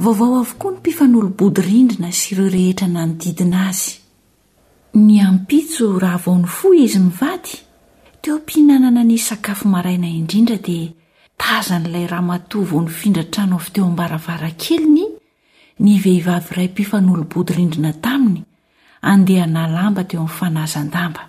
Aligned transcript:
vaovao 0.00 0.34
avokoa 0.40 0.70
ny 0.72 0.76
mpifanolo-bodyrindrina 0.80 2.10
sy 2.18 2.24
ireo 2.32 2.48
rehetra 2.54 2.86
nanodidina 2.88 3.68
azy 3.68 3.98
ny 4.96 5.16
ampitso 5.20 5.86
raha 6.02 6.20
vaony 6.24 6.44
fo 6.48 6.70
izy 6.74 6.98
mivady 7.04 7.56
teo 8.20 8.36
ampihinanana 8.38 9.02
ny 9.04 9.18
sakafo 9.18 9.68
maraina 9.68 10.08
indrindra 10.08 10.56
dia 10.66 10.88
tazan'ilay 11.40 12.06
rahmatov 12.08 12.72
o 12.76 12.80
ny 12.82 12.88
findratrano 12.88 13.56
avteo 13.60 13.86
abaravara 13.92 14.50
keliny 14.62 15.04
nyvehivavy 15.84 16.48
iray 16.54 16.68
mpifanolobodyrindrina 16.72 17.92
taminy 18.04 18.42
andehanalamba 19.02 20.04
teo 20.08 20.20
am'ny 20.22 20.36
fanahazandamba 20.38 21.28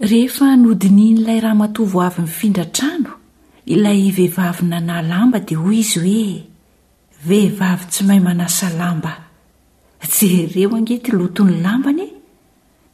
rehe 0.00 0.56
nodini 0.64 1.10
n'ilay 1.12 1.40
rahamatovo 1.44 2.00
avy 2.08 2.22
nyfindratrano 2.24 3.12
ilay 3.66 4.00
ivehivavina 4.08 4.80
nalamba 4.80 5.40
dia 5.44 5.58
hoy 5.60 5.78
izyoe 5.84 6.51
vehivavy 7.24 7.86
tsy 7.86 8.02
may 8.04 8.18
manasa 8.20 8.66
lamba 8.76 9.12
jereo 10.18 10.74
angety 10.74 11.12
lotony 11.12 11.60
lambanye 11.62 12.12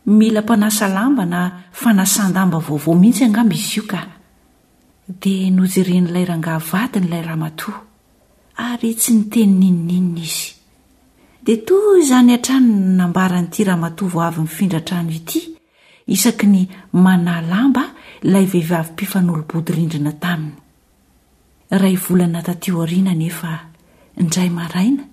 mila 0.07 0.41
mpanasa 0.43 0.89
lamba 0.89 1.25
na 1.25 1.53
fanasandamba 1.73 2.59
vaovao 2.59 2.95
mihitsy 2.95 3.25
angamba 3.25 3.55
izyio 3.55 3.83
ka 3.89 4.07
dia 5.21 5.51
nojeren'ilay 5.51 6.25
rangavatiny 6.25 7.07
ilay 7.07 7.23
rahamato 7.23 7.73
ary 8.57 8.95
tsy 8.95 9.13
niteni 9.13 9.71
ninninna 9.71 10.21
izy 10.21 10.53
dia 11.45 11.57
toy 11.67 12.01
izany 12.05 12.33
hantranony 12.37 12.97
nambaranyity 13.01 13.65
rahamatoa 13.65 14.09
vao 14.11 14.23
avy 14.29 14.41
mifindratrano 14.41 15.11
ity 15.11 15.49
isaky 16.07 16.47
ny 16.47 16.67
mana 16.93 17.41
lamba 17.41 17.91
layehivavypifan'olobondrinaa 18.23 20.53
indray 24.23 24.51
maraina 24.51 25.05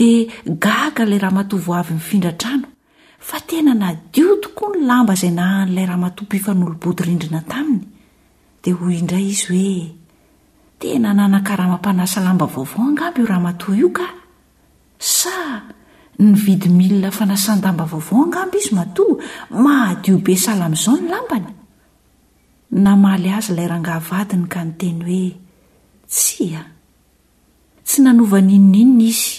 dia 0.00 0.22
gaka 0.66 1.02
ilay 1.06 1.20
raha 1.22 1.32
mato 1.38 1.56
voavy 1.66 1.94
mifindratrano 1.98 2.66
fa 3.28 3.38
tena 3.48 3.72
nadio 3.82 4.28
tokoa 4.42 4.70
ny 4.76 4.80
lamba 4.88 5.12
izay 5.16 5.32
nahan'ilay 5.40 5.86
raha 5.90 6.00
matopifa 6.04 6.50
nolobody 6.58 7.02
rindrina 7.08 7.40
taminy 7.52 7.84
dia 8.64 8.74
hoy 8.78 8.94
indray 9.00 9.24
izy 9.32 9.44
hoe 9.52 9.78
tena 10.80 11.10
nanankaraha 11.18 11.72
mampanasa 11.76 12.18
lamba 12.26 12.46
vaovao 12.54 12.82
angamby 12.88 13.20
io 13.22 13.28
raha 13.30 13.42
matoa 13.46 13.74
io 13.82 13.88
ka 13.98 14.06
sa 15.18 15.36
nyvidy 16.26 16.68
milina 16.78 17.08
fanasandamba 17.18 17.84
vaovao 17.92 18.18
angamby 18.24 18.56
izy 18.62 18.72
matoa 18.72 19.20
mahadiobe 19.64 20.32
salamin'izao 20.44 20.94
ny 21.00 21.06
lambana 21.12 21.50
namaly 22.84 23.28
azy 23.36 23.50
ilay 23.52 23.68
rangahvadiny 23.72 24.44
ka 24.52 24.58
nyteny 24.66 24.98
hoe 25.08 25.24
tsy 26.14 26.46
a 26.60 26.79
tsy 27.90 28.02
nanova 28.06 28.38
n'inoninna 28.40 29.02
izy 29.02 29.32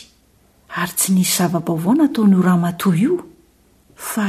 ary 0.80 0.92
tsy 1.00 1.12
nisy 1.16 1.34
zava-baovao 1.36 1.94
nataon'io 2.00 2.42
rahamatòa 2.48 2.96
io 3.03 3.14
fa 4.09 4.28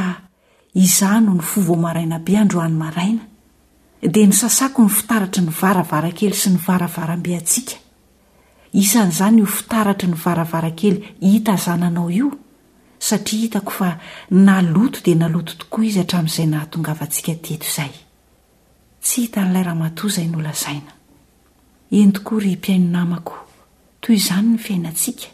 izah 0.82 1.16
noho 1.24 1.34
ny 1.38 1.42
fovao 1.50 1.76
maraina 1.84 2.18
be 2.26 2.32
androano 2.42 2.76
maraina 2.84 3.20
dia 4.14 4.26
ny 4.28 4.32
sasako 4.42 4.80
ny 4.82 4.88
fitaratra 4.96 5.40
ny 5.42 5.50
varavara 5.60 6.10
kely 6.18 6.34
sy 6.40 6.50
ny 6.54 6.58
varavarambe 6.66 7.32
antsika 7.40 7.72
isan'izany 8.80 9.40
ho 9.42 9.46
fitaratra 9.58 10.08
ny 10.08 10.14
varavara 10.24 10.70
kely 10.80 10.98
hita 11.32 11.56
zananao 11.64 12.06
io 12.20 12.28
satria 13.08 13.40
hitako 13.46 13.70
fa 13.78 13.88
naloto 14.30 14.98
dia 15.04 15.14
naloto 15.22 15.52
tokoa 15.60 15.84
izy 15.88 16.00
atramin'izay 16.04 16.46
nahatongavantsika 16.54 17.34
teto 17.44 17.66
izay 17.68 17.90
tsy 19.02 19.20
hit 19.26 19.34
n'lay 19.42 19.62
raht 19.62 20.04
izay 20.04 20.28
lza 20.28 20.76
toy 24.02 24.16
izany 24.16 24.48
ny 24.52 24.58
fiainantsika 24.58 25.26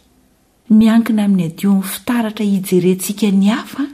miankina 0.80 1.22
amin'ny 1.24 1.44
adio 1.50 1.70
min'ny 1.74 1.84
fitaratra 1.92 2.44
ijerentsika 2.56 3.28
ny 3.40 3.46
hafa 3.54 3.84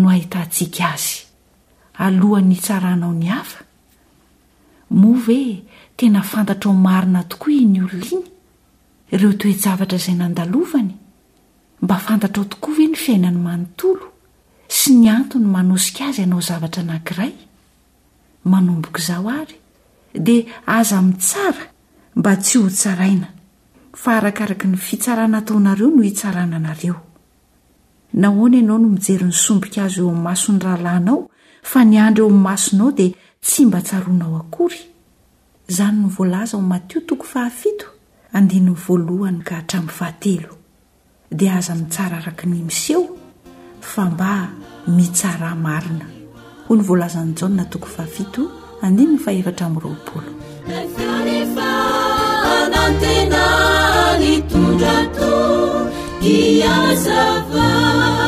no 0.00 0.06
ahitantsika 0.14 0.84
azy 0.94 1.10
alohan'ny 2.04 2.56
tsaranao 2.64 3.12
ny 3.20 3.26
hafa 3.34 3.60
moa 5.00 5.18
ve 5.26 5.40
tena 5.96 6.20
fantatra 6.30 6.68
o 6.70 6.72
marina 6.86 7.20
tokoa 7.30 7.52
iny 7.62 7.78
olona 7.84 8.08
iny 8.16 8.24
ireo 9.14 9.32
toe-javatra 9.40 9.96
izay 10.00 10.14
nandalovany 10.20 10.90
mba 11.82 11.96
fantatra 12.06 12.42
ao 12.42 12.48
tokoa 12.52 12.74
ve 12.78 12.86
ny 12.90 12.96
fiainany 13.04 13.38
manontolo 13.48 14.06
sy 14.78 14.90
ny 14.98 15.06
antony 15.14 15.46
manosika 15.54 16.08
azy 16.10 16.22
anao 16.26 16.40
zavatra 16.48 16.82
nankiray 16.82 17.32
manombok' 18.50 18.98
zao 19.06 19.30
ary 19.30 19.56
dia 20.14 20.50
aza 20.66 20.98
mi' 21.02 21.18
tsara 21.22 21.64
mba 22.16 22.32
tsy 22.36 22.58
hotsaraina 22.58 23.28
fa 23.92 24.12
arakaraka 24.16 24.68
ny 24.68 24.76
fitsarahnataonareo 24.76 25.88
no 25.90 26.02
hitsarananareo 26.02 26.94
nahony 28.12 28.56
ianao 28.58 28.78
no 28.78 28.88
mijery 28.88 29.24
n'ny 29.24 29.32
sombika 29.32 29.84
azo 29.84 30.02
eo 30.02 30.08
aminymasony 30.10 30.58
rahalahnao 30.58 31.30
fa 31.62 31.84
nyandro 31.84 32.24
eo 32.24 32.30
am'ny 32.30 32.42
masonao 32.42 32.90
dia 32.92 33.14
tsy 33.40 33.64
mba 33.66 33.82
tsaroanao 33.82 34.36
akory 34.36 34.80
zanynvlaza 35.68 36.58
matotoda 36.58 37.50
azaitsaraeo 38.32 39.28
m 43.98 44.10
mitsarah 44.86 45.88
ina 49.22 49.70
难 52.72 52.98
تن 53.02 54.18
你 54.20 54.40
تجط 54.48 55.16
ظف 57.04 58.21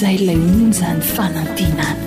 zay 0.00 0.14
ilay 0.20 0.36
nono 0.36 0.72
zany 0.78 1.00
fanantinany 1.14 2.05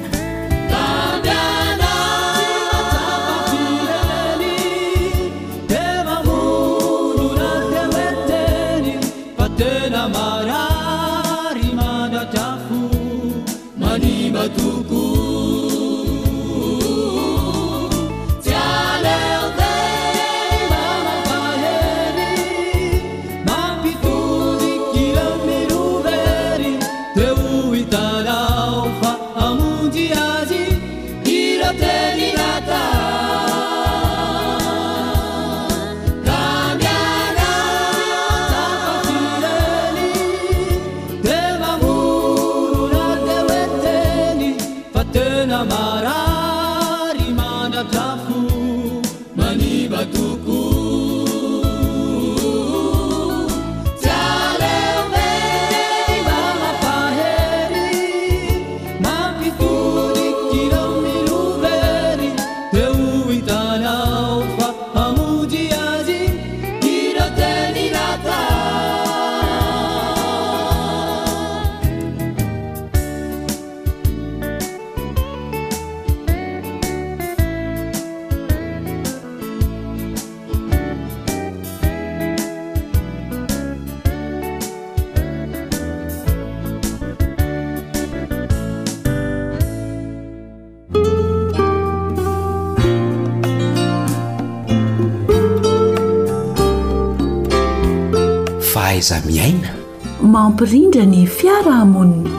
zamiaina 99.01 99.71
mampirindra 100.19 101.07
ny 101.07 101.23
fiaraamonina 101.23 102.31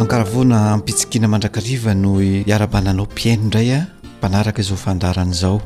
ankaravona 0.00 0.56
ampitsikina 0.76 1.26
mandrakariva 1.32 1.92
no 1.96 2.12
iara-bananao 2.20 3.06
mpiaino 3.12 3.42
indray 3.44 3.70
a 3.78 3.86
mpanaraka 4.18 4.60
izao 4.60 4.76
fandarana 4.76 5.30
izao 5.30 5.60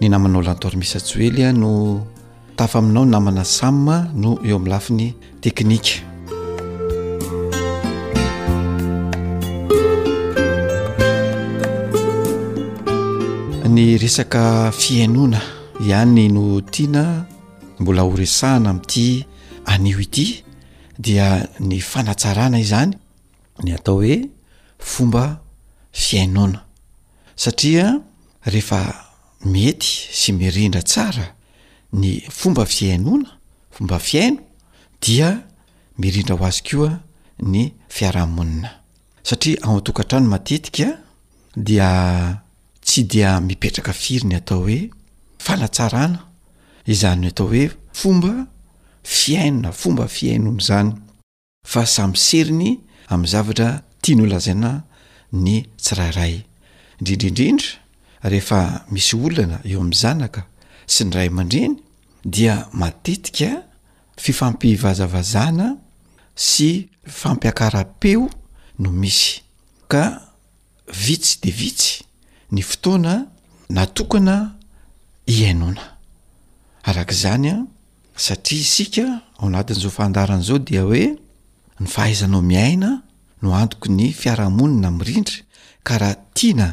ny 0.00 0.08
namanao 0.08 0.42
lantormistsoely 0.42 1.42
a 1.44 1.52
no 1.52 2.00
tafa 2.56 2.78
aminao 2.78 3.04
n 3.04 3.10
namana 3.10 3.44
sam 3.44 3.84
no 4.14 4.38
eo 4.46 4.56
amin'ny 4.56 4.70
lafi 4.70 4.92
ny 4.92 5.14
teknika 5.42 6.02
ny 13.74 13.98
resaka 13.98 14.70
fiainona 14.70 15.42
ihay 15.80 16.04
ny 16.06 16.28
no 16.30 16.60
tiana 16.60 17.26
mbola 17.80 18.04
oresahana 18.04 18.70
ami'ity 18.70 19.26
anio 19.66 19.98
ity 20.00 20.44
dia 20.98 21.48
ny 21.60 21.80
fanatsarana 21.80 22.58
izany 22.60 22.92
ny 23.62 23.70
atao 23.74 23.94
hoe 23.98 24.30
fomba 24.78 25.40
fiainona 25.92 26.60
satria 27.36 27.86
rehefa 28.52 28.80
mety 29.44 29.90
sy 30.12 30.32
mirindra 30.32 30.82
tsara 30.82 31.34
ny 31.92 32.22
fomba 32.30 32.64
fiainona 32.66 33.28
fomba 33.70 33.98
fiaino 33.98 34.38
dia 35.02 35.28
mirindra 35.98 36.34
ho 36.38 36.44
azy 36.46 36.62
koa 36.66 36.90
ny 37.50 37.74
fiarahamonina 37.94 38.70
satria 39.26 39.60
aoatokantrano 39.66 40.28
matetikaa 40.30 40.98
dia 41.56 41.88
tsy 42.84 43.00
dia 43.10 43.40
mipetraka 43.40 43.92
firyny 43.92 44.36
atao 44.38 44.62
hoe 44.66 44.90
fanatsarana 45.48 46.20
izany 46.94 47.26
atao 47.32 47.46
hoe 47.52 47.64
fomba 48.00 48.32
fiainona 49.16 49.70
fomba 49.80 50.06
fiaino 50.16 50.50
m'zany 50.58 50.90
fa 51.72 51.82
samyseriny 51.96 52.66
amn'ny 53.12 53.30
zavatra 53.34 53.68
tia 54.02 54.14
no 54.18 54.22
olazaina 54.28 54.72
ny 55.44 55.54
tsiraray 55.84 56.34
indrindriindrindra 56.98 58.30
rehefa 58.32 58.60
misy 58.94 59.12
olnana 59.26 59.56
eo 59.70 59.78
amin'ny 59.82 59.98
zanaka 60.02 60.40
sy 60.92 61.02
ny 61.06 61.10
ray 61.16 61.28
aman-dreny 61.32 61.74
dia 62.34 62.54
matetika 62.80 63.50
fifampivazavazana 64.24 65.66
sy 66.48 66.70
fampiakara-peo 67.20 68.24
no 68.82 68.88
misy 69.02 69.26
ka 69.92 70.04
vitsy 71.04 71.34
de 71.42 71.50
vitsy 71.60 71.92
ny 72.54 72.60
fotoana 72.70 73.14
na 73.76 73.82
tokona 73.96 74.36
iainona 75.26 75.98
arak'izany 76.84 77.46
a 77.52 77.56
satria 78.16 78.60
isika 78.62 79.04
ao 79.38 79.46
anatin'izao 79.48 79.90
fandarana 79.90 80.42
zao 80.42 80.58
dia 80.58 80.82
hoe 80.84 81.16
ny 81.80 81.86
fahaizanao 81.86 82.42
miaina 82.42 83.02
no 83.42 83.54
antoko 83.56 83.88
ny 83.88 84.12
fiarahamonina 84.12 84.88
amiyrindra 84.88 85.38
ka 85.82 85.98
raha 85.98 86.14
tiana 86.34 86.68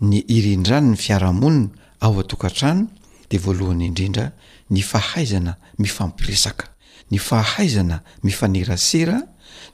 ny 0.00 0.22
irindrany 0.36 0.88
ny 0.92 0.96
fiarahamonina 0.96 1.70
ao 2.00 2.20
a-tokantrano 2.20 2.86
de 3.30 3.38
voalohany 3.38 3.84
indrindra 3.86 4.32
ny 4.70 4.82
fahaizana 4.82 5.56
mifampiresaka 5.78 6.66
ny 7.10 7.18
fahaizana 7.18 8.00
mifanerasera 8.22 9.18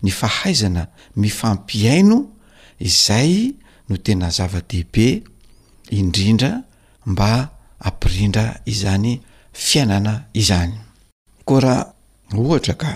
ny 0.02 0.10
fahaizana 0.10 0.88
mifampiaino 1.16 2.24
izay 2.80 3.54
no 3.88 3.96
tena 3.96 4.30
zava-dehibe 4.30 5.22
indrindra 5.90 6.62
mba 7.06 7.57
ampirindra 7.88 8.46
izany 8.72 9.08
fiainana 9.64 10.12
izany 10.42 10.72
ko 11.48 11.54
raha 11.64 11.84
ohatra 12.42 12.74
ka 12.82 12.90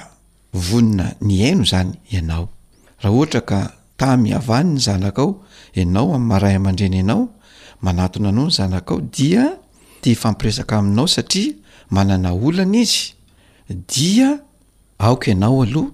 vonina 0.67 1.07
ny 1.27 1.33
aino 1.49 1.65
zany 1.73 1.93
ianao 2.15 2.45
raha 3.03 3.13
ohatra 3.17 3.41
ka 3.51 3.59
tamy 4.01 4.29
avany 4.41 4.71
ny 4.77 4.81
zanaka 4.87 5.23
ao 5.25 5.31
ianao 5.81 6.09
ami'ymaray 6.17 6.55
aman-dreny 6.61 6.97
ianao 7.01 7.23
manatona 7.85 8.29
anao 8.33 8.47
ny 8.49 8.55
zanaka 8.59 8.93
ao 8.95 9.01
dia 9.17 9.45
te 10.03 10.11
fampiresaka 10.23 10.75
aminao 10.81 11.07
satria 11.17 11.55
manana 11.95 12.29
olana 12.47 12.79
izy 12.85 13.07
dia 13.93 14.29
aoko 15.05 15.27
ianao 15.33 15.57
aloha 15.67 15.93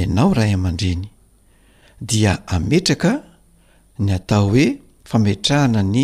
ianao 0.00 0.30
ray 0.38 0.52
aman-dreny 0.58 1.06
dia 2.10 2.32
ametraka 2.56 3.10
ny 4.04 4.10
atao 4.18 4.44
hoe 4.52 4.66
fametrahana 5.10 5.80
ny 5.94 6.02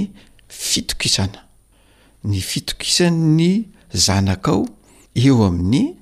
fitokisana 0.61 1.41
ny 2.27 2.41
fitokisany 2.41 3.27
ny 3.39 3.51
zanak 3.95 4.49
ao 4.51 4.67
eo 5.15 5.47
amin'ny 5.47 5.95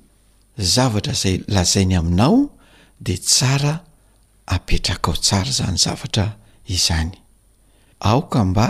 zavatra 0.57 1.13
zay 1.13 1.43
lazainy 1.47 1.95
aminao 1.97 2.49
de 2.99 3.17
tsara 3.17 3.83
apetraka 4.45 5.11
ao 5.13 5.17
tsara 5.17 5.51
zany 5.51 5.77
zavatra 5.77 6.37
izany 6.65 7.11
aoka 7.99 8.45
mba 8.45 8.65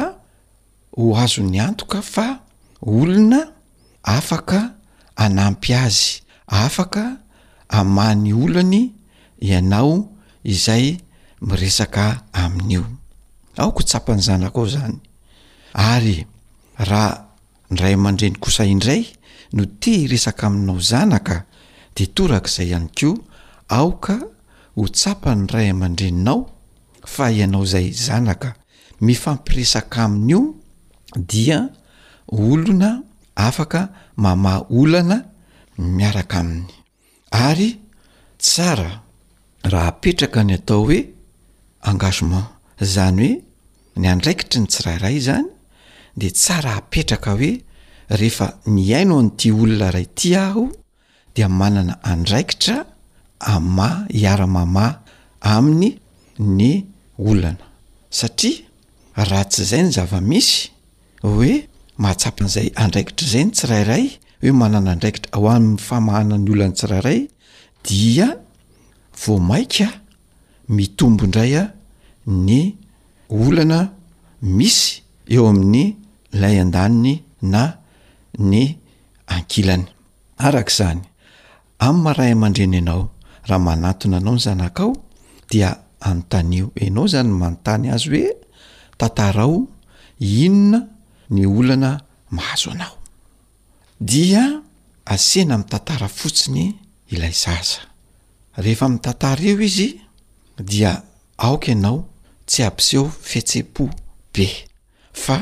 ho 0.97 1.15
azony 1.17 1.59
antoka 1.61 2.01
fa 2.01 2.39
olona 2.81 3.41
afaka 4.03 4.73
anampy 5.15 5.73
azy 5.73 6.21
afaka 6.47 7.17
ama 7.69 8.15
ny 8.15 8.33
olany 8.33 8.91
ianao 9.39 10.09
izay 10.43 10.97
miresaka 11.41 12.21
amin'io 12.35 12.83
aoka 13.57 13.79
ho 13.83 13.87
tsapany 13.87 14.21
zanak 14.21 14.55
ao 14.55 14.67
zany 14.67 14.97
ary 15.73 16.27
raha 16.77 17.24
ny 17.71 17.81
ray 17.81 17.93
aman-dreny 17.97 18.35
kosa 18.39 18.65
indray 18.67 19.03
no 19.57 19.65
tia 19.81 19.97
iresaka 20.05 20.47
aminao 20.49 20.77
zanaka 20.89 21.37
de 21.95 22.05
toraka 22.15 22.47
izay 22.49 22.67
ihany 22.69 22.89
koa 22.93 23.17
aoka 23.77 24.15
ho 24.75 24.83
tsapa 24.97 25.29
ny 25.35 25.45
ray 25.53 25.69
aman-dreninao 25.73 26.37
fa 27.13 27.31
ianao 27.39 27.63
izay 27.65 27.87
zanaka 27.93 28.55
mifampiresaka 29.01 30.03
amin'io 30.05 30.41
dia 31.17 31.59
olona 32.31 33.01
afaka 33.35 33.81
mama 34.17 34.53
olana 34.79 35.17
miaraka 35.97 36.39
aminy 36.45 36.67
ary 37.31 37.69
tsara 38.43 38.91
raha 39.71 39.89
apetraka 39.91 40.39
ny 40.47 40.53
atao 40.57 40.81
hoe 40.87 40.99
engazement 41.89 42.45
zany 42.93 43.29
hoe 43.33 43.99
ny 44.01 44.07
andraikitry 44.13 44.59
ny 44.61 44.67
tsirairay 44.69 45.17
i 45.19 45.25
zany 45.27 45.54
de 46.17 46.29
tsara 46.31 46.75
apetraka 46.77 47.31
hoe 47.37 47.51
rehefa 48.19 48.47
ny 48.75 48.81
haino 48.93 49.13
o 49.19 49.23
nyiti 49.23 49.47
olona 49.61 49.85
iray 49.89 50.05
ty 50.19 50.29
aho 50.43 50.63
dia 51.35 51.47
manana 51.59 51.93
andraikitra 52.11 52.77
ama 53.53 53.87
hiaramamay 54.19 54.91
aminy 55.53 55.89
ny 56.57 56.61
olana 57.29 57.65
satria 58.09 58.63
raha 59.29 59.43
tsy 59.51 59.63
zay 59.71 59.81
ny 59.85 59.91
zava-misy 59.97 60.57
hoe 61.25 61.53
mahatsapan'izay 62.01 62.67
andraikitra 62.85 63.27
zay 63.33 63.43
ny 63.45 63.51
tsirairay 63.55 64.03
hoe 64.43 64.51
manana 64.61 64.89
andraikitra 64.95 65.29
aho 65.35 65.47
amin'ny 65.55 65.81
famahana 65.87 66.35
ny 66.43 66.49
olany 66.55 66.73
tsirairay 66.79 67.19
dia 67.85 68.27
voa 69.25 69.39
maika 69.49 69.87
mitombo 70.75 71.23
indray 71.27 71.53
a 71.61 71.67
ny 72.47 72.61
olana 73.41 73.79
misy 74.57 74.85
eo 75.35 75.45
amin'ny 75.53 75.85
ilay 76.35 76.59
an-daniny 76.59 77.23
na 77.51 77.63
ny 78.51 78.63
ankilany 79.35 79.87
arak' 80.47 80.69
izany 80.73 80.99
amin'nymaray 81.87 82.31
aman-dreny 82.35 82.77
anao 82.83 83.01
raha 83.47 83.59
manatona 83.67 84.15
anao 84.19 84.33
ny 84.37 84.41
zanakao 84.47 84.91
dia 85.49 85.69
anontanio 86.07 86.65
anao 86.83 87.05
zany 87.13 87.31
manontany 87.41 87.85
azy 87.95 88.09
hoe 88.13 88.33
tantara 88.99 89.43
ao 89.47 89.55
inona 90.43 90.79
ny 91.33 91.41
olana 91.57 91.89
mahazo 92.35 92.69
anao 92.75 92.95
dia 94.09 94.43
asena 95.13 95.53
am' 95.57 95.65
tantara 95.71 96.07
fotsiny 96.19 96.63
ilay 97.13 97.33
zaza 97.43 97.79
rehefa 98.63 98.85
mi 98.91 98.97
tantara 99.05 99.41
eo 99.51 99.57
izy 99.69 99.87
dia 100.71 100.91
aoka 101.45 101.67
ianao 101.73 101.97
tsy 102.49 102.59
ampiseho 102.67 103.05
fetse-po 103.29 103.83
be 104.33 104.47
fa 105.25 105.37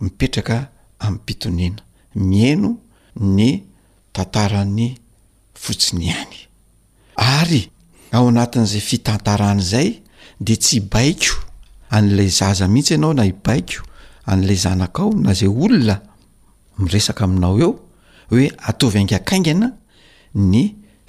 mipetraka 0.00 0.68
amin'ny 0.98 1.24
pitoniana 1.26 1.82
mieno 2.14 2.70
ny 3.36 3.50
tantaran'ny 4.12 4.88
fotsiny 5.62 6.06
hany 6.16 6.34
ary 7.36 7.62
ao 8.16 8.28
anatin'izay 8.28 8.80
fitantarana 8.90 9.62
zay 9.72 9.88
de 10.46 10.54
tsy 10.56 10.76
ibaiko 10.80 11.32
an'lay 11.96 12.28
zaza 12.38 12.64
mihitsy 12.72 12.94
ianao 12.94 13.14
na 13.18 13.24
ibaiko 13.32 13.78
an'lay 14.32 14.56
zanak 14.64 14.94
ao 15.02 15.10
na 15.24 15.30
zay 15.38 15.48
olona 15.64 15.96
miresaka 16.82 17.24
aminao 17.24 17.58
eo 17.62 17.70
hoe 18.30 18.46
ataovy 18.68 18.98
aingakaingana 18.98 19.68
ny 20.52 20.62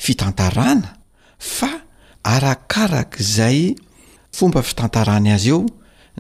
fitantarana 0.04 0.90
fa 1.56 1.70
arakarak' 2.34 3.16
zay 3.36 3.60
fomba 4.38 4.62
fitantarana 4.70 5.34
azy 5.36 5.50
eo 5.56 5.62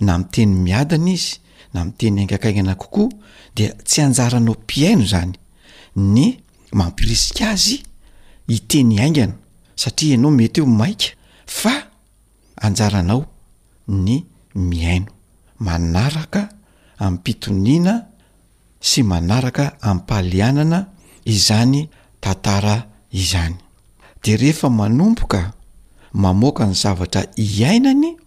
na 0.05 0.13
miteny 0.19 0.51
miadina 0.65 1.11
izy 1.15 1.33
na 1.73 1.85
miteny 1.85 2.19
aingakaingana 2.21 2.75
kokoa 2.75 3.09
dea 3.55 3.71
tsy 3.85 4.01
anjaranao 4.01 4.55
mpiaino 4.55 5.05
zany 5.05 5.33
ny 5.95 6.37
mampirisik 6.71 7.41
azy 7.41 7.75
hiteny 8.47 8.99
aingana 9.03 9.33
satria 9.75 10.11
ianao 10.13 10.31
mety 10.31 10.61
eho 10.61 10.69
maika 10.69 11.07
fa 11.45 11.73
anjaranao 12.65 13.25
ny 13.87 14.19
miaino 14.55 15.11
manaraka 15.65 16.41
amin'mpitoniana 16.99 17.95
sy 18.89 19.03
manaraka 19.03 19.63
amimpahaleanana 19.81 20.79
izany 21.25 21.89
tantara 22.19 22.75
izany 23.11 23.55
de 24.23 24.37
rehefa 24.37 24.69
manompoka 24.69 25.53
mamoaka 26.13 26.63
ny 26.67 26.73
zavatra 26.73 27.21
iainany 27.35 28.17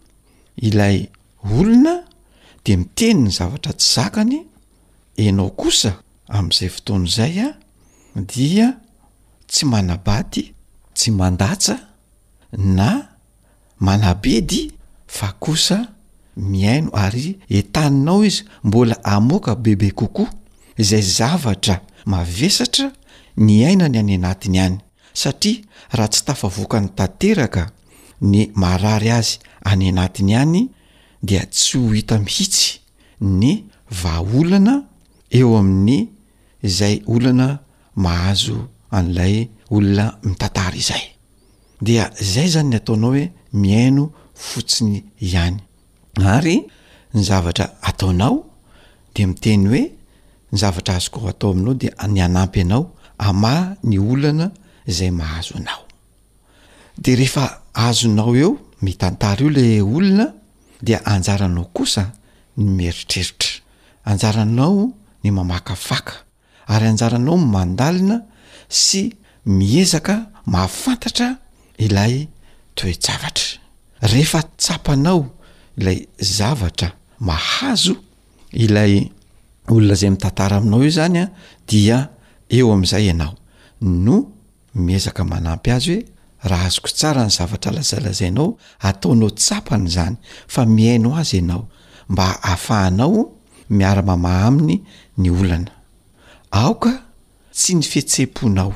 ilay 0.56 1.06
olona 1.42 2.09
de 2.64 2.76
miteny 2.76 3.18
ny 3.26 3.30
zavatra 3.36 3.72
tsy 3.78 3.90
zakany 3.96 4.38
enao 5.24 5.50
kosa 5.60 5.90
amin'izay 6.36 6.68
fotoana 6.74 7.06
izay 7.14 7.36
a 7.44 7.48
dia 8.32 8.66
tsy 9.50 9.62
manabady 9.72 10.42
tsy 10.96 11.08
mandatsa 11.18 11.74
na 12.78 12.88
manabedy 13.86 14.60
fa 15.16 15.28
kosa 15.44 15.78
miaino 16.52 16.90
ary 17.04 17.26
etaninao 17.58 18.20
izy 18.28 18.42
mbola 18.66 18.96
amoaka 19.14 19.52
bebe 19.64 19.88
kokoa 20.00 20.30
izay 20.82 21.02
zavatra 21.16 21.74
mavesatra 22.12 22.86
ny 23.46 23.50
ainany 23.68 23.96
any 24.00 24.14
anatiny 24.18 24.58
any 24.66 24.76
satria 25.20 25.56
raha 25.96 26.08
tsy 26.12 26.22
tafavoaka 26.26 26.76
ny 26.82 26.88
tanteraka 26.98 27.62
ny 28.30 28.40
marary 28.60 29.10
azy 29.18 29.34
any 29.70 29.86
anatiny 29.92 30.34
any 30.42 30.62
d 31.22 31.32
tsy 31.50 31.76
ho 31.78 31.88
hita 31.92 32.18
mihitsy 32.18 32.78
ny 33.20 33.52
vaaolana 34.02 34.82
eo 35.28 35.56
amin'ny 35.58 36.08
izay 36.66 37.02
olana 37.06 37.58
mahazo 38.04 38.58
an'lay 38.90 39.48
olona 39.74 40.06
mitantara 40.28 40.76
izay 40.82 41.04
dea 41.86 42.06
zay 42.32 42.48
zany 42.54 42.70
n 42.74 42.78
ataonao 42.80 43.12
hoe 43.12 43.24
miaino 43.60 44.04
fotsiny 44.48 45.04
ihany 45.20 45.56
ary 46.34 46.56
ny 47.14 47.22
zavatra 47.28 47.66
ataonao 47.88 48.34
de 49.14 49.26
miteny 49.26 49.64
hoe 49.70 49.82
ny 50.52 50.56
zavatra 50.62 50.94
azoko 50.96 51.18
a 51.20 51.22
ao 51.24 51.28
atao 51.30 51.50
aminao 51.52 51.74
de 51.74 51.92
ny 52.12 52.20
anampy 52.26 52.60
anao 52.64 52.82
ama 53.18 53.76
ny 53.88 53.98
olana 54.00 54.50
izay 54.86 55.10
mahazo 55.10 55.54
anao 55.60 55.82
de 56.96 57.14
rehefa 57.16 57.60
azonao 57.74 58.34
eo 58.36 58.56
mitantara 58.82 59.44
io 59.44 59.50
la 59.50 59.84
olona 59.84 60.39
dia 60.82 61.00
anjaranao 61.06 61.64
kosa 61.76 62.12
ny 62.56 62.64
mieritreritra 62.70 63.60
anjaranao 64.04 64.92
ny 65.24 65.30
mamakafaka 65.32 66.12
ary 66.66 66.86
anjaranao 66.92 67.36
ny 67.38 67.46
mandalina 67.54 68.18
sy 68.68 69.02
miezaka 69.44 70.16
mahafantatra 70.52 71.36
ilay 71.78 72.28
toe-javatra 72.76 73.58
rehefa 74.10 74.40
tsapanao 74.58 75.20
ilay 75.78 75.98
zavatra 76.36 76.90
mahazo 77.28 77.94
ilay 78.64 78.94
olona 79.70 79.92
izay 79.94 80.10
mitantara 80.10 80.56
aminao 80.56 80.82
io 80.84 80.90
zany 81.00 81.18
a 81.22 81.26
dia 81.68 81.98
eo 82.56 82.66
amn'izay 82.72 83.04
ianao 83.10 83.34
no 83.80 84.16
miezaka 84.74 85.22
manampy 85.24 85.70
azy 85.76 85.94
hoe 85.96 86.04
raha 86.48 86.66
azoko 86.66 86.88
tsara 86.98 87.22
ny 87.24 87.30
zavatra 87.36 87.70
lazalazainao 87.76 88.48
ataonao 88.88 89.30
tsapany 89.38 89.88
zany 89.94 90.16
fa 90.52 90.62
miaino 90.76 91.08
azy 91.20 91.36
ianao 91.40 91.62
mba 92.10 92.24
ahafahanao 92.46 93.20
miara-mama 93.76 94.30
aminy 94.46 94.76
ny 95.20 95.26
olana 95.38 95.72
aoka 96.60 96.92
tsy 97.56 97.72
ny 97.78 97.82
fhetse-ponao 97.90 98.72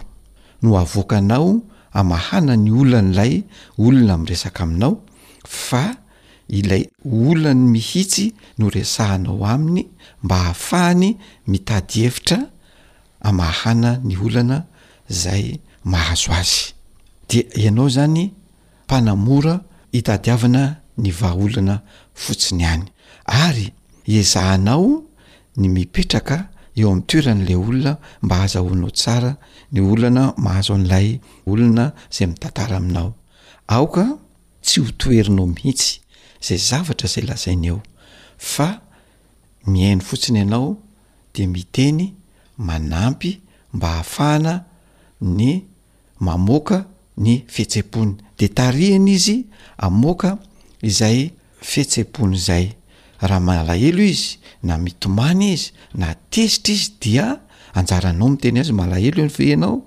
no 0.62 0.68
avoakanao 0.82 1.50
amahana 2.00 2.54
ny 2.64 2.70
olana 2.80 3.08
ilay 3.26 3.34
olona 3.84 4.12
ami'n 4.14 4.26
resaka 4.32 4.60
aminao 4.66 4.92
fa 5.66 5.84
ilay 6.58 6.82
olany 7.28 7.62
mihitsy 7.74 8.24
no 8.58 8.66
resahanao 8.76 9.38
aminy 9.52 9.82
mba 10.22 10.36
hahafahany 10.42 11.06
mitady 11.50 11.94
hevitra 12.04 12.38
amahana 13.28 13.90
ny 14.08 14.14
olana 14.24 14.58
zay 15.22 15.44
mahazo 15.92 16.30
azy 16.42 16.66
dea 17.28 17.42
ianao 17.54 17.88
zany 17.88 18.30
mpanamora 18.84 19.60
hitadiavana 19.92 20.76
ny 20.98 21.10
vaaolona 21.20 21.80
fotsiny 22.14 22.64
any 22.64 22.84
ary 23.26 23.66
izahahnao 24.18 24.88
ny 25.56 25.66
mipetraka 25.74 26.36
eo 26.80 26.88
amin'ny 26.90 27.04
toeran'lay 27.08 27.56
olona 27.62 27.92
mba 28.24 28.36
azahoanao 28.44 28.90
tsara 29.00 29.32
ny 29.72 29.78
olana 29.92 30.24
mahazo 30.44 30.72
an'ilay 30.76 31.08
olona 31.50 31.84
izay 32.12 32.26
mitantara 32.32 32.74
aminao 32.80 33.10
aoka 33.76 34.04
tsy 34.66 34.78
ho 34.84 34.88
toerinao 35.00 35.46
mihitsy 35.54 35.90
zay 36.46 36.58
zavatra 36.68 37.08
zay 37.12 37.24
lazaina 37.28 37.66
eo 37.72 37.78
fa 38.52 38.68
mihaino 39.70 40.02
fotsiny 40.08 40.38
ianao 40.42 40.68
de 41.34 41.42
miteny 41.54 42.00
manampy 42.68 43.30
mba 43.74 43.88
hahafahana 43.94 44.52
ny 45.38 45.42
mamoaka 46.26 46.76
ny 47.16 47.44
fhetsepony 47.48 48.16
de 48.38 48.48
tariana 48.48 49.10
izy 49.10 49.44
amoka 49.78 50.38
izay 50.82 51.32
fetsepony 51.60 52.36
zay 52.36 52.72
raha 53.20 53.40
malahelo 53.40 54.02
izy 54.02 54.38
na 54.62 54.78
mitomany 54.78 55.52
izy 55.52 55.70
na 55.94 56.14
tezitra 56.30 56.72
izy 56.74 56.90
dia 57.00 57.40
anjaranao 57.74 58.28
miteny 58.28 58.58
azy 58.60 58.72
malahelo 58.72 59.24
nao 59.56 59.86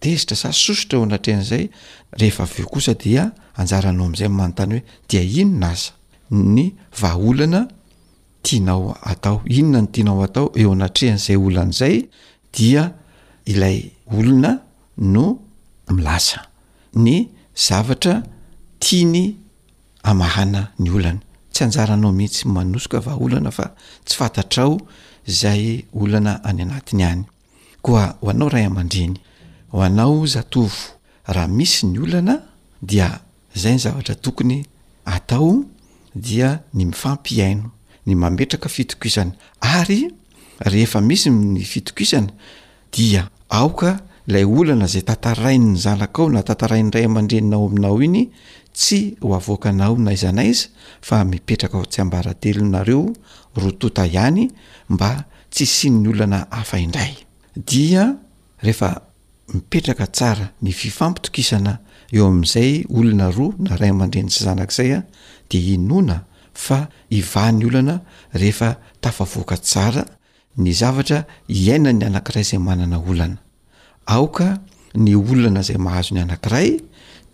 r 0.00 0.18
sosotra 0.18 1.18
eenayosdiao 1.26 3.32
amzay 3.58 4.28
mantanyhoe 4.28 4.82
di 5.08 5.16
inonaz 5.40 5.82
ny 6.30 6.72
vaaolana 7.00 7.68
tianao 8.42 8.96
atao 9.02 9.42
inonanytianao 9.46 10.22
atao 10.24 10.52
eoanatrehan'zay 10.56 11.36
olan'zay 11.36 11.96
dia 12.52 12.94
iay 13.46 13.90
olona 14.06 14.60
no 14.96 15.40
milaza 15.92 16.44
ny 16.96 17.28
zavatra 17.56 18.22
tia 18.78 19.04
ny 19.06 19.34
amahana 20.02 20.72
ny 20.78 20.90
olana 20.90 21.20
tsy 21.52 21.64
anjaranao 21.64 22.12
mihitsy 22.18 22.44
manosoka 22.48 23.00
vaolana 23.06 23.50
fa 23.50 23.66
tsy 24.04 24.14
fantatra 24.18 24.62
ao 24.64 24.74
zay 25.26 25.84
olana 25.92 26.32
any 26.48 26.62
anatiny 26.62 27.02
any 27.02 27.22
koa 27.82 28.16
ho 28.20 28.30
anao 28.30 28.48
ray 28.48 28.64
aman-dreny 28.66 29.16
ho 29.70 29.82
anao 29.82 30.26
zatovo 30.26 30.78
raha 31.26 31.48
misy 31.48 31.86
ny 31.86 31.98
olana 31.98 32.34
dia 32.82 33.20
zay 33.54 33.74
y 33.74 33.78
zavatra 33.78 34.14
tokony 34.14 34.66
atao 35.04 35.64
dia 36.14 36.62
ny 36.74 36.84
mifampiaino 36.86 37.70
ny 38.06 38.14
mametraka 38.14 38.68
fitokisana 38.68 39.32
ary 39.60 40.12
rehefa 40.60 41.00
misy 41.00 41.30
ny 41.30 41.62
fitokisana 41.64 42.32
dia 42.92 43.28
aoka 43.50 44.00
lay 44.32 44.44
olana 44.44 44.86
zay 44.92 45.02
tatarainy 45.10 45.70
zanaka 45.84 46.22
ao 46.22 46.28
na 46.34 46.42
tatarainyray 46.48 47.04
aman-dreninao 47.08 47.66
aminao 47.68 47.96
iny 48.06 48.20
tsy 48.78 48.98
voakaanao 49.46 49.94
na 50.04 50.10
iznaiz 50.16 50.60
fa 51.08 51.16
miperaka 51.30 51.78
tsyabarantelonaeo 51.92 53.00
rtotahay 53.62 54.38
mba 54.92 55.10
ts 55.54 55.68
sin 55.80 55.94
'ny 56.02 56.12
lana 56.18 56.40
aiayie 56.50 58.04
ny 60.64 60.70
fifamitoksna 60.80 61.72
eoa'zay 62.18 62.70
olona 62.96 63.26
a 63.26 63.52
naayandren 63.80 64.28
sy 64.34 64.40
zaaay 64.46 64.90
d 65.48 65.54
i 65.58 65.74
iny 65.76 65.92
olana 67.68 67.94
rehfa 68.42 68.68
tafavoaka 69.02 69.56
saa 69.72 70.02
ny 70.62 70.68
zaara 70.80 71.18
iainany 71.60 72.02
anakiray 72.08 72.44
zay 72.50 72.58
ananaona 72.74 73.26
aoka 74.08 74.56
ny 74.96 75.12
ololnana 75.14 75.60
izay 75.60 75.76
mahazo 75.76 76.16
ny 76.16 76.24
anankiray 76.24 76.80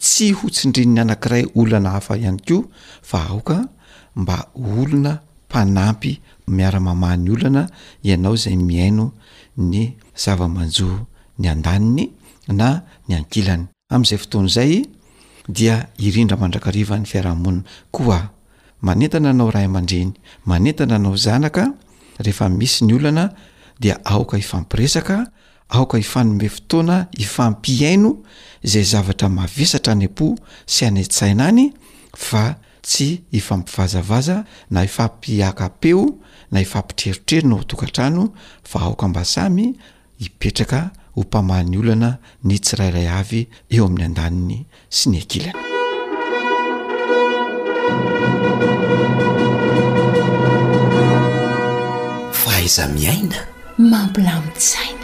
tsy 0.03 0.27
hotsindrini 0.39 0.95
ny 0.95 1.01
anankiray 1.07 1.43
olonana 1.61 1.91
hafa 1.99 2.19
ihany 2.19 2.39
koa 2.45 2.67
fa 3.09 3.19
aoka 3.31 3.57
mba 4.19 4.37
olona 4.59 5.13
mpanampy 5.49 6.13
miaramamahany 6.57 7.31
olana 7.35 7.63
ianao 8.07 8.35
izay 8.39 8.57
miaino 8.69 9.07
ny 9.71 9.75
zavamanjoa 10.23 10.99
ny 11.41 11.47
an-daniny 11.53 12.05
na 12.59 12.69
ny 13.09 13.15
ankilany 13.21 13.63
amn'izay 13.95 14.19
fotoana 14.23 14.49
izay 14.53 14.73
dia 15.57 15.77
irindra 16.07 16.37
mandrakarivan'ny 16.43 17.07
fiarahamonina 17.11 17.63
koa 17.95 18.21
manentana 18.87 19.31
nao 19.39 19.49
rahay 19.55 19.69
aman-dreny 19.71 20.11
manentana 20.51 20.97
nao 21.05 21.15
zanaka 21.25 21.65
rehefa 22.25 22.47
misy 22.59 22.81
ny 22.89 22.93
olana 22.99 23.25
dia 23.83 23.95
aoka 24.13 24.35
ifampiresaka 24.45 25.17
aoka 25.75 25.97
hifanome 25.99 26.49
fotoana 26.49 27.07
hifampiaino 27.11 28.17
izay 28.63 28.83
zavatra 28.83 29.29
mavesatra 29.29 29.93
any 29.93 30.05
a-po 30.09 30.29
sy 30.67 30.85
hany-t-saina 30.87 31.49
any 31.51 31.73
fa 32.17 32.43
tsy 32.83 33.07
hifampivazavaza 33.33 34.45
na 34.71 34.85
ifampiaka-peo 34.85 36.07
na 36.53 36.61
ifampitreritrerina 36.61 37.55
ao 37.55 37.61
atokantrano 37.61 38.29
fa 38.63 38.81
aoka 38.81 39.09
mba 39.09 39.25
samy 39.25 39.75
hipetraka 40.19 40.91
ho 41.15 41.21
mpamahan'ny 41.23 41.77
olana 41.79 42.19
ny 42.45 42.57
tsirairay 42.59 43.09
avy 43.21 43.49
eo 43.71 43.87
amin'ny 43.87 44.05
an-daniny 44.05 44.61
sy 44.89 45.09
ny 45.11 45.19
akilana 45.19 45.63
faiza 52.41 52.87
miaina 52.95 53.41
mampilamisaina 53.79 55.04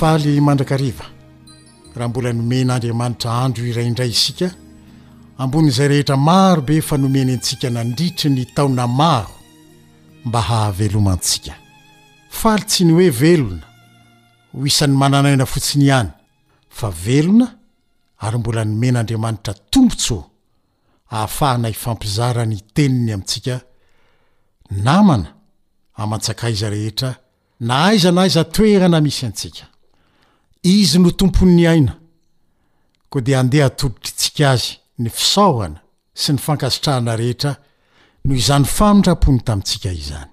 faly 0.00 0.40
mandrakariva 0.48 1.04
raha 1.96 2.08
mbola 2.10 2.30
nomen'aandriamanitra 2.38 3.30
andro 3.44 3.62
iraiindray 3.72 4.10
isika 4.18 4.48
ambonin'izay 5.42 5.88
rehetra 5.92 6.16
marobe 6.28 6.76
fa 6.88 6.94
nomeny 7.02 7.32
antsika 7.36 7.66
nandritry 7.76 8.28
ny 8.36 8.44
taona 8.56 8.84
maro 9.00 9.34
mba 10.26 10.40
hahavelomantsika 10.48 11.52
faly 12.40 12.64
tsy 12.70 12.82
ny 12.86 12.92
hoe 12.98 13.08
velona 13.22 13.66
ho 14.52 14.56
isan'ny 14.70 14.94
mananaina 15.02 15.44
fotsiny 15.52 15.84
ihany 15.90 16.10
fa 16.78 16.86
velona 17.04 17.46
ary 18.24 18.36
mbola 18.40 18.60
nomen'andriamanitra 18.70 19.52
tombontsoa 19.70 20.24
hahafahana 21.10 21.66
ifampizara 21.76 22.42
ny 22.50 22.56
teniny 22.74 23.12
amintsika 23.14 23.54
namana 24.86 25.28
haman-tsakaiza 25.98 26.66
rehetra 26.76 27.10
na 27.66 27.74
aiza 27.88 28.08
na 28.14 28.20
aiza 28.24 28.42
toerana 28.56 28.98
misy 29.06 29.26
antsika 29.30 29.64
izy 30.62 30.98
no 31.00 31.10
tomponyny 31.10 31.68
aina 31.68 31.96
koa 33.10 33.20
dia 33.26 33.40
andeha 33.40 33.66
atolitr' 33.66 34.12
tsika 34.16 34.50
azy 34.50 34.76
ny 34.98 35.10
fisaohana 35.10 35.80
sy 36.14 36.32
ny 36.36 36.38
fankasitrahana 36.38 37.16
rehetra 37.16 37.54
noh 38.24 38.36
izany 38.38 38.64
fanndrapony 38.66 39.40
tamintsika 39.44 39.92
izany 39.92 40.30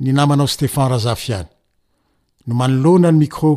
ny 0.00 0.12
namanao 0.12 0.46
stefan 0.46 0.88
razafi 0.90 1.34
any 1.34 1.46
no 2.46 2.54
manoloana 2.54 3.10
ny 3.12 3.18
mikro 3.18 3.56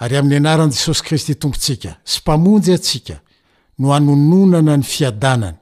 ary 0.00 0.16
amin'ny 0.18 0.36
anaran'i 0.38 0.72
jesosy 0.74 1.02
kristy 1.04 1.34
tompontsika 1.34 1.96
sy 2.04 2.20
mpamonjy 2.20 2.74
atsika 2.74 3.20
no 3.78 3.92
anononana 3.94 4.76
ny 4.76 4.82
fiadanany 4.82 5.58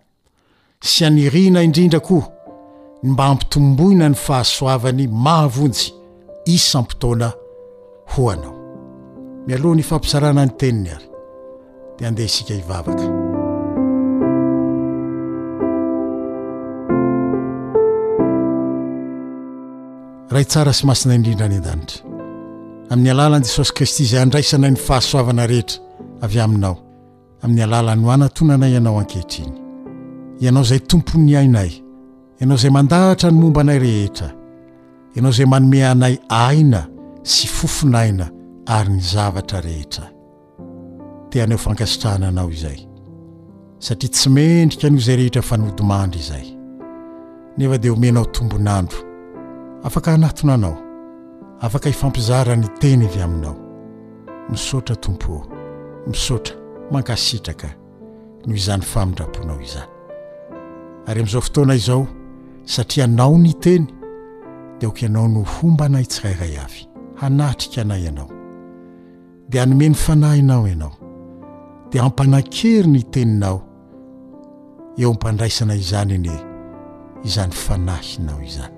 sy 0.82 1.04
anirina 1.04 1.62
indrindra 1.62 2.00
koa 2.00 2.28
ny 3.02 3.10
mba 3.12 3.24
ampitomboina 3.32 4.08
ny 4.08 4.14
fahasoavany 4.26 5.06
mahavonjy 5.08 5.92
isampotoana 6.46 7.32
hoanao 8.16 8.57
mialohany 9.48 9.82
fampizarana 9.82 10.44
ny 10.44 10.50
teniny 10.60 10.90
ary 10.92 11.06
dia 11.98 12.08
andeha 12.10 12.28
isika 12.32 12.52
hivavaka 12.58 13.04
ray 20.36 20.44
tsara 20.52 20.72
sy 20.78 20.82
masina 20.88 21.12
indrindra 21.18 21.46
any 21.48 21.56
an-danitra 21.60 22.00
amin'ny 22.92 23.12
alalan'i 23.14 23.46
jesosy 23.48 23.72
kristy 23.78 24.02
izay 24.06 24.20
andraisanay 24.24 24.72
ny 24.76 24.76
fahasoavana 24.88 25.44
rehetra 25.52 25.80
avy 26.24 26.38
aminao 26.46 26.74
amin'ny 27.42 27.64
alala 27.66 27.92
no 28.00 28.08
hanatonanay 28.12 28.72
ianao 28.76 28.94
ankehitriny 29.02 29.54
ianao 30.44 30.64
izay 30.68 30.80
tompony 30.90 31.32
ainay 31.42 31.70
ianao 32.40 32.56
izay 32.60 32.70
mandahatra 32.78 33.28
ny 33.32 33.36
momba 33.42 33.60
anay 33.64 33.78
rehetra 33.86 34.28
ianao 35.16 35.32
izay 35.34 35.46
manome 35.54 35.80
anay 35.94 36.14
aina 36.46 36.80
sy 37.32 37.46
fofonaina 37.58 38.26
ary 38.68 38.88
ny 38.92 39.00
zavatra 39.00 39.62
rehetra 39.64 40.04
teana 41.32 41.54
o 41.54 41.58
fankasitrahana 41.58 42.28
anao 42.28 42.50
izay 42.52 42.80
satria 43.78 44.10
tsy 44.12 44.28
mendrika 44.30 44.88
noho 44.90 45.00
izay 45.08 45.16
rehetra 45.20 45.42
fa 45.42 45.56
nodimandry 45.56 46.20
izay 46.20 46.44
nefa 47.58 47.78
dia 47.78 47.90
homenao 47.90 48.24
tombonandro 48.24 48.98
afaka 49.84 50.14
anaton 50.14 50.50
anao 50.50 50.76
afaka 51.60 51.88
hifampizara 51.88 52.56
ny 52.56 52.68
teny 52.80 53.06
vy 53.08 53.22
aminao 53.22 53.56
misaotra 54.50 54.96
tompo 54.96 55.32
eo 55.34 55.46
misaotra 56.06 56.56
mankasitraka 56.92 57.68
noho 58.46 58.56
izany 58.56 58.82
famindraponao 58.82 59.60
iza 59.62 59.88
ary 61.06 61.20
amin'izao 61.20 61.40
fotoana 61.42 61.74
izao 61.74 62.06
satria 62.64 63.06
nao 63.06 63.38
ny 63.38 63.52
teny 63.60 63.86
dia 64.78 64.88
aoko 64.88 64.98
ianao 64.98 65.28
no 65.28 65.44
fomba 65.44 65.88
naitsirairay 65.88 66.54
avy 66.64 66.80
hanatrika 67.20 67.80
anay 67.80 68.04
ianao 68.04 68.37
dia 69.48 69.62
anome 69.62 69.88
ny 69.88 69.94
fanahinao 69.94 70.68
ianao 70.68 70.92
dia 71.90 72.02
hampanan-kery 72.02 72.86
ny 72.86 73.02
teninao 73.02 73.64
eo 74.98 75.10
ampandraisana 75.10 75.74
izany 75.74 76.14
ane 76.18 76.36
izany 77.24 77.52
fanahinao 77.64 78.42
izany 78.44 78.72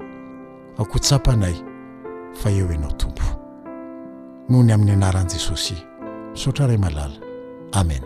aokohotsapanay 0.78 1.54
fa 2.40 2.50
eo 2.54 2.70
ianao 2.72 2.92
tompo 2.92 3.22
noho 4.48 4.62
ny 4.62 4.72
amin'ny 4.74 4.92
anaran'i 4.94 5.32
jesosy 5.34 5.74
saotra 6.40 6.66
ray 6.70 6.78
malala 6.78 7.18
amen 7.80 8.02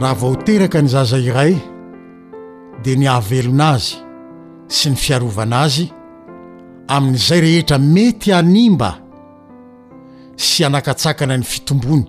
raha 0.00 0.14
voo 0.20 0.34
teraka 0.46 0.80
ny 0.82 0.88
zaza 0.88 1.18
iray 1.20 1.52
di 2.82 2.96
ny 2.96 3.06
havelonazy 3.12 3.96
sy 4.68 4.88
ny 4.90 4.96
fiarovana 4.96 5.60
azy 5.68 5.86
amin'izay 6.88 7.40
rehetra 7.40 7.78
mety 7.78 8.32
animba 8.34 8.98
sy 10.36 10.64
anakatsakana 10.66 11.36
ny 11.38 11.44
fitombony 11.44 12.04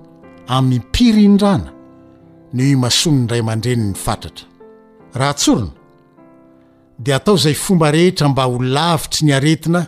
amin'ny 0.47 0.79
mpirin-drana 0.81 1.71
ny 2.53 2.71
imasonyny 2.73 3.23
idray 3.25 3.41
aman-dreny 3.43 3.85
ny 3.91 3.95
fatratra 3.95 4.47
raha 5.17 5.33
tsorona 5.37 5.71
dia 6.99 7.15
atao 7.19 7.35
izay 7.37 7.53
fomba 7.57 7.91
rehetra 7.91 8.29
mba 8.29 8.43
ho 8.49 8.59
lavitry 8.61 9.25
ny 9.27 9.33
aretina 9.37 9.83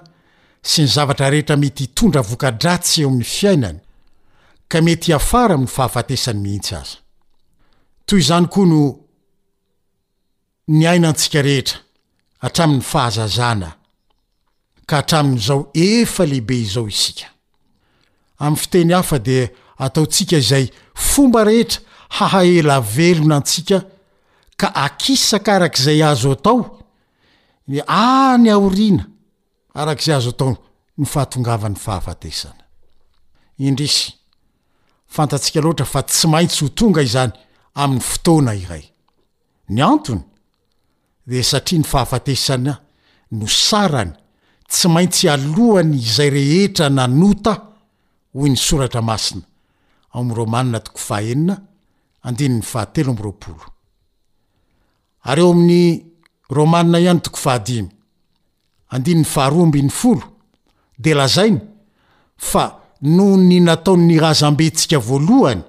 sy 0.61 0.81
ny 0.85 0.91
zavatra 0.95 1.29
rehetra 1.33 1.57
mety 1.57 1.83
itondra 1.89 2.21
voka-dratsy 2.21 3.01
eo 3.01 3.07
amin'ny 3.09 3.25
fiainany 3.35 3.79
ka 4.67 4.81
mety 4.81 5.13
hafara 5.13 5.55
amin'ny 5.55 5.67
fahafatesany 5.71 6.39
mihitsy 6.43 6.75
aza 6.75 6.97
toy 8.05 8.19
izany 8.21 8.47
koa 8.53 8.65
no 8.69 8.83
ny 10.69 10.85
ainantsika 10.93 11.41
rehetra 11.41 11.79
hatramin'ny 12.45 12.81
fahazazana 12.85 13.73
hatramin'zao 14.93 15.71
efa 15.75 16.23
lehibe 16.25 16.55
izao 16.61 16.87
isika 16.87 17.27
am'ny 18.39 18.57
foteny 18.61 18.91
hafa 18.93 19.17
de 19.25 19.37
ataotsika 19.85 20.37
izay 20.37 20.67
fomba 20.93 21.43
rehetra 21.47 21.81
hahaela 22.17 22.79
velona 22.95 23.37
atsika 23.41 23.79
ka 24.59 24.67
akisak 24.85 25.47
arak'izay 25.55 26.01
azo 26.03 26.31
atao 26.37 26.59
ne 27.67 27.81
any 27.87 28.49
aorina 28.49 29.03
arak'izay 29.79 30.15
azo 30.17 30.29
atao 30.35 30.53
ny 30.97 31.05
fahatongavan'ny 31.13 31.77
fahafatesana 31.85 32.63
indrisy 33.57 34.03
fantatsika 35.15 35.59
loatra 35.61 35.85
fa 35.93 36.01
tsy 36.03 36.27
maintsy 36.33 36.59
ho 36.63 36.69
tonga 36.79 37.01
izany 37.09 37.31
amin'ny 37.83 38.03
fotona 38.11 38.53
iray 38.63 38.85
ny 39.73 39.81
antony 39.93 40.23
de 41.27 41.43
satria 41.51 41.79
ny 41.81 41.87
fahafatesana 41.91 42.73
no 43.37 43.47
sarany 43.47 44.13
tsy 44.69 44.87
maintsy 44.89 45.27
alohany 45.29 45.95
izay 45.95 46.29
rehetra 46.33 46.89
nanota 46.89 47.53
hoy 48.33 48.49
ny 48.49 48.57
soratra 48.57 49.01
masina 49.01 49.43
arary 50.15 51.39
eo 55.25 55.51
amin'ny 55.51 55.83
romanna 56.49 56.99
ihayto 56.99 57.31
de 60.97 61.13
lazainy 61.13 61.61
fa 62.37 62.79
noho 63.01 63.37
ny 63.37 63.59
nataony 63.61 64.19
azambentsika 64.29 64.99
voalohany 65.07 65.61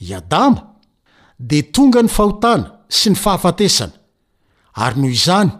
iadama 0.00 0.74
di 1.38 1.62
tonga 1.72 2.02
ny 2.02 2.08
fahotana 2.08 2.70
sy 2.88 3.10
ny 3.10 3.16
fahafatesana 3.16 3.92
ary 4.84 5.00
noho 5.00 5.12
izany 5.12 5.50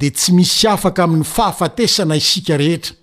de 0.00 0.10
tsy 0.12 0.32
misy 0.36 0.68
afaka 0.68 1.04
amin'ny 1.04 1.24
fahafatesana 1.24 2.16
isika 2.20 2.56
rehetra 2.60 2.94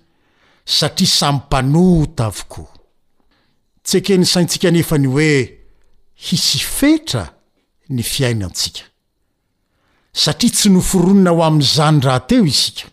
satria 0.78 1.10
samy 1.18 1.40
panota 1.50 2.22
avokoa 2.30 2.72
tsy 3.84 3.94
ekeny 4.00 4.26
saintsika 4.32 4.70
nefany 4.76 5.06
hoe 5.14 5.30
hisy 6.26 6.60
fetra 6.78 7.24
ny 7.94 8.02
fiainasika 8.12 8.84
satria 10.22 10.54
tsy 10.56 10.68
noforonina 10.70 11.30
ho 11.34 11.42
amin'nyzanyrahateo 11.44 12.44
isikao 12.46 12.90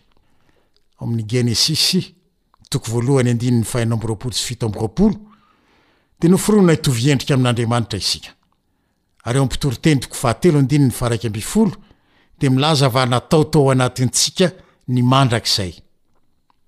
lazavanataotao 12.50 13.70
anatintsika 13.70 14.50
ny 14.88 15.02
mandrakizay 15.02 15.72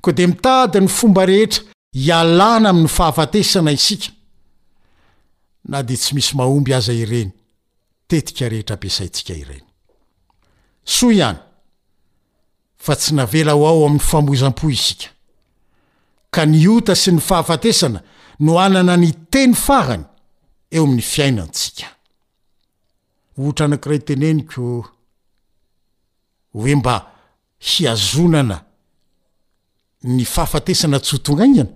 ko 0.04 0.12
de 0.12 0.26
mitady 0.26 0.80
ny 0.80 0.88
fomba 0.88 1.24
rehetra 1.26 1.64
hialàna 1.94 2.68
amin'ny 2.70 2.88
fahafatesana 2.90 3.72
isika 3.72 4.12
na 5.68 5.82
de 5.82 5.96
tsy 5.96 6.14
misy 6.14 6.37
mahomby 6.37 6.74
aza 6.74 6.92
ireny 6.92 7.32
tetika 8.08 8.48
rehetra 8.48 8.76
aeasaintsika 8.76 9.34
ireny 9.34 9.64
soa 10.84 11.12
ihany 11.12 11.38
fa 12.76 12.96
tsy 12.96 13.14
navela 13.14 13.52
ho 13.56 13.66
ao 13.66 13.87
amin'ny 13.87 14.02
famozam-po 14.10 14.70
isika 14.70 15.08
ka 16.30 16.44
ny 16.46 16.66
ota 16.68 16.94
sy 16.94 17.12
ny 17.16 17.20
fahafatesana 17.20 18.02
no 18.40 18.58
anana 18.58 18.96
ny 18.96 19.10
teny 19.32 19.54
farany 19.56 20.04
eo 20.70 20.84
amin'ny 20.84 21.02
fiainantsika 21.02 21.87
ohtra 23.38 23.64
anakiray 23.66 23.98
teneniko 24.06 24.93
oe 26.54 26.74
mba 26.74 27.10
hiazonana 27.58 28.60
ny 30.04 30.24
fahfatesana 30.24 31.00
tsyhtogaiana 31.00 31.70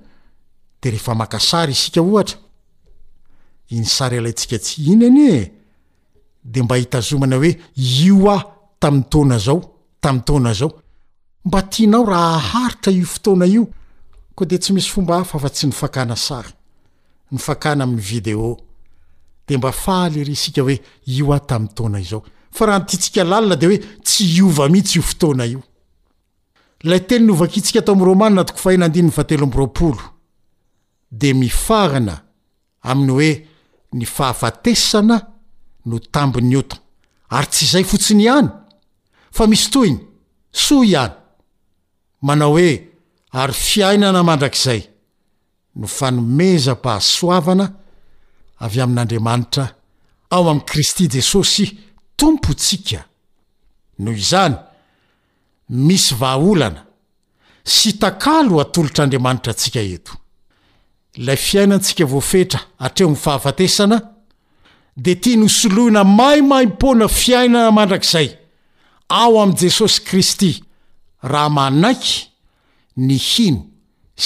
de 0.82 0.90
rehefa 0.90 1.14
makasary 1.14 1.72
isika 1.72 2.00
oha 2.02 2.24
iy 3.74 3.84
sar 3.84 4.12
la 4.22 4.32
tsika 4.32 4.58
tsy 4.58 4.92
iny 4.92 5.04
anye 5.06 5.52
de 6.44 6.62
mba 6.62 6.76
hitazomana 6.76 7.36
hoe 7.36 7.50
io 7.74 8.30
a 8.30 8.36
taaoana 8.80 9.38
zao 9.38 10.82
b 11.44 11.54
tanao 11.70 12.04
rah 12.04 12.54
itra 12.70 12.92
io 12.92 13.06
fotana 13.06 13.46
io 13.46 13.66
ko 14.34 14.44
de 14.44 14.58
tsy 14.58 14.72
misy 14.72 14.88
fomba 14.90 15.18
hafa 15.18 15.38
afa 15.38 15.48
tsy 15.50 15.66
nifakana 15.66 16.16
sary 16.16 16.52
ny 17.32 17.38
fakana 17.38 17.84
ami'y 17.84 18.00
video 18.00 18.56
de 19.48 19.56
mba 19.56 19.72
fahalery 19.72 20.36
sika 20.36 20.62
hoe 20.62 20.80
io 21.06 21.32
a 21.32 21.40
tamy 21.40 21.68
tona 21.74 22.00
izao 22.00 22.22
fa 22.58 22.66
raha 22.66 22.78
nytiatsika 22.82 23.22
lalina 23.24 23.56
de 23.60 23.66
oe 23.70 23.78
tsy 24.06 24.24
iova 24.38 24.68
mihitsy 24.72 24.98
io 24.98 25.02
fotoana 25.10 25.44
io 25.52 25.60
lay 26.90 27.00
teny 27.08 27.24
ny 27.24 27.30
hovakitsika 27.32 27.80
atao 27.82 27.94
am' 27.94 28.04
romanna 28.10 28.44
toko 28.44 28.58
fahraolo 28.58 29.94
de 31.10 31.28
mifarana 31.40 32.16
aminy 32.88 33.10
hoe 33.12 33.30
ny 33.92 34.04
fahafatesana 34.16 35.16
no 35.86 35.96
tambiny 36.14 36.56
otona 36.56 36.82
ary 37.34 37.46
tsy 37.50 37.64
izay 37.64 37.84
fotsiny 37.90 38.24
ihany 38.24 38.48
fa 39.36 39.46
misy 39.46 39.70
toyny 39.72 39.98
soa 40.52 40.84
ihany 40.84 41.14
manao 42.26 42.52
hoe 42.56 42.88
ary 43.32 43.52
fiainana 43.54 44.22
mandrak'izay 44.22 44.82
no 45.78 45.86
fanomeza-pahasoavana 45.86 47.66
avy 48.64 48.80
amin'n'andriamanitra 48.82 49.64
ao 50.32 50.44
amin'i 50.50 50.66
kristy 50.70 51.04
jesosy 51.14 51.66
tompontsika 52.18 53.00
noho 54.04 54.16
izany 54.20 54.54
misy 55.88 56.14
vaolana 56.20 56.82
sy 57.68 57.94
takalo 58.02 58.60
atolotr'andriamanitra 58.62 59.52
antsika 59.54 59.80
eto 59.96 60.12
lay 61.26 61.36
fiainantsika 61.48 62.04
voafetra 62.10 62.60
atreo 62.86 63.08
amn'n 63.08 63.22
fahafatesana 63.24 63.98
de 64.96 65.14
tia 65.22 65.36
nosolohina 65.38 66.02
maimahimpona 66.04 67.06
fiainana 67.20 67.70
mandrakiizay 67.78 68.28
ao 69.22 69.32
am'i 69.42 69.58
jesosy 69.62 69.96
kristy 70.08 70.52
raha 71.32 71.50
manaiky 71.58 72.14
ny 73.06 73.16
hino 73.30 73.62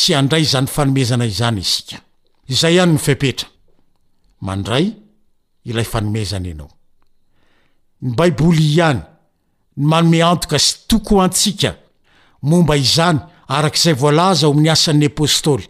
sy 0.01 0.11
andray 0.21 0.43
izany 0.47 0.69
fanomezana 0.77 1.25
izany 1.27 1.61
isika 1.61 1.99
ny 8.03 8.15
baiboly 8.19 8.63
ihany 8.75 9.01
ny 9.79 9.87
manome 9.87 10.23
antoka 10.27 10.59
sy 10.59 10.75
toko 10.91 11.21
antsika 11.23 11.71
momba 12.43 12.77
izany 12.77 13.21
arakzay 13.49 13.95
volaza 13.95 14.49
ominy 14.51 14.71
asan'ny 14.75 15.07
apôstôly 15.13 15.67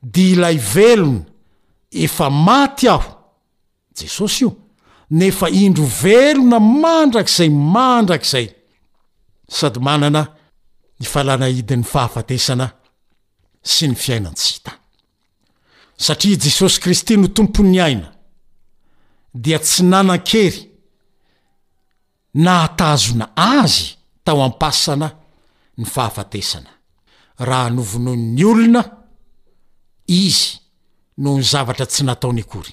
di 0.00 0.32
ilay 0.32 0.58
velona 0.58 1.24
efa 1.90 2.28
maty 2.30 2.88
aho 2.88 3.12
jesosy 3.94 4.42
io 4.44 4.56
nefa 5.10 5.48
indro 5.48 5.84
velona 6.02 6.58
mandrak'izay 6.58 7.48
mandrakizay 7.48 8.46
sady 9.48 9.78
manana 9.80 10.22
ifalana 11.00 11.48
idyn'ny 11.48 11.84
fahafatesana 11.84 12.66
sy 13.66 13.88
ny 13.90 13.96
fiainan-tsita 13.98 14.72
satria 15.98 16.34
i 16.36 16.42
jesosy 16.44 16.80
kristy 16.82 17.16
no 17.16 17.28
tompony 17.28 17.80
aina 17.80 18.12
dia 19.34 19.58
tsy 19.60 19.82
nanan-kery 19.90 20.60
naatazona 22.34 23.32
azy 23.36 23.94
tao 24.24 24.40
ampasana 24.44 25.08
ny 25.78 25.84
fahafatesana 25.88 26.72
raha 27.48 27.70
novonoan'ny 27.70 28.44
olona 28.46 28.82
izy 30.08 30.58
noho 31.18 31.36
ny 31.40 31.44
zavatra 31.44 31.86
tsy 31.86 32.04
natao 32.04 32.32
nyakory 32.32 32.72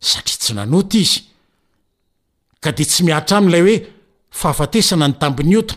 satria 0.00 0.36
tsy 0.38 0.54
nanota 0.54 0.96
izy 0.98 1.20
ka 2.62 2.70
di 2.76 2.84
tsy 2.86 3.02
miatra 3.04 3.36
amin'ilay 3.38 3.62
hoe 3.64 3.76
fahafatesana 4.38 5.06
ny 5.08 5.14
tambiny 5.18 5.56
ota 5.58 5.76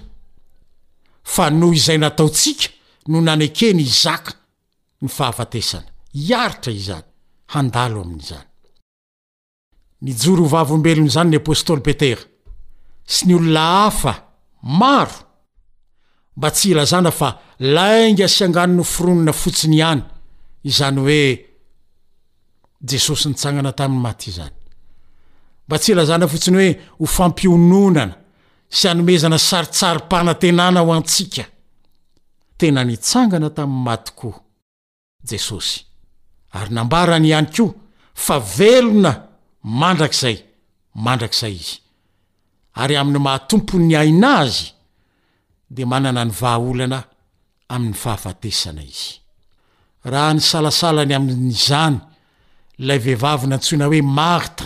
fa 1.23 1.45
noho 1.49 1.73
izay 1.73 1.97
nataotsika 1.97 2.67
no 3.09 3.21
nanekeny 3.21 3.81
izaka 3.81 4.31
ny 5.01 5.07
fahafatesana 5.17 5.87
iaritra 6.29 6.71
izanyad 6.71 7.05
amin'izany 7.99 8.45
ni 10.01 10.11
joro 10.21 10.45
vavobelony 10.45 11.09
zany 11.15 11.29
ny 11.31 11.37
apôstôly 11.41 11.81
petera 11.81 12.21
sy 13.05 13.27
ny 13.27 13.35
olona 13.39 13.63
afa 13.87 14.13
maro 14.61 15.23
mba 16.37 16.49
tsy 16.51 16.71
ilazana 16.75 17.11
fa 17.11 17.29
lainga 17.63 18.25
asyangano 18.27 18.73
ny 18.77 18.83
fironona 18.83 19.33
fotsiny 19.33 19.77
ihany 19.81 20.03
izany 20.65 20.99
hoe 21.01 21.21
jesosy 22.91 23.27
nytsangana 23.29 23.71
tamin'ny 23.79 24.01
maty 24.05 24.27
izany 24.31 24.55
mba 25.65 25.75
tsy 25.81 25.91
ilazana 25.91 26.27
fotsiny 26.33 26.57
hoe 26.59 26.69
ho 26.99 27.05
fampiononana 27.17 28.05
sy 28.75 28.83
hanomezana 28.89 29.37
saritsari-panantenana 29.49 30.79
ho 30.85 30.91
antsika 30.97 31.43
tena 32.59 32.81
nitsangana 32.83 33.49
tamin'ny 33.57 33.83
maty 33.87 34.11
koa 34.19 34.39
jesosy 35.29 35.75
ary 36.57 36.71
nambarany 36.75 37.27
ihany 37.29 37.49
koa 37.57 37.71
fa 38.23 38.35
velona 38.57 39.11
mandrak'izay 39.79 40.37
mandrak'izay 41.05 41.53
izy 41.61 41.73
ary 42.81 42.95
amin'ny 43.01 43.21
mahatompo 43.25 43.73
ny 43.87 43.93
aina 44.01 44.29
azy 44.41 44.65
de 45.75 45.83
manana 45.91 46.21
ny 46.25 46.31
vahaolana 46.41 46.99
amin'ny 47.73 47.97
fahafatesana 48.03 48.83
izy 48.93 49.13
raha 50.05 50.33
ny 50.33 50.39
salasalany 50.41 51.13
aminnyzany 51.15 51.99
lay 52.77 52.97
vehivavyna 53.03 53.55
antsoina 53.55 53.85
hoe 53.85 54.01
marta 54.01 54.63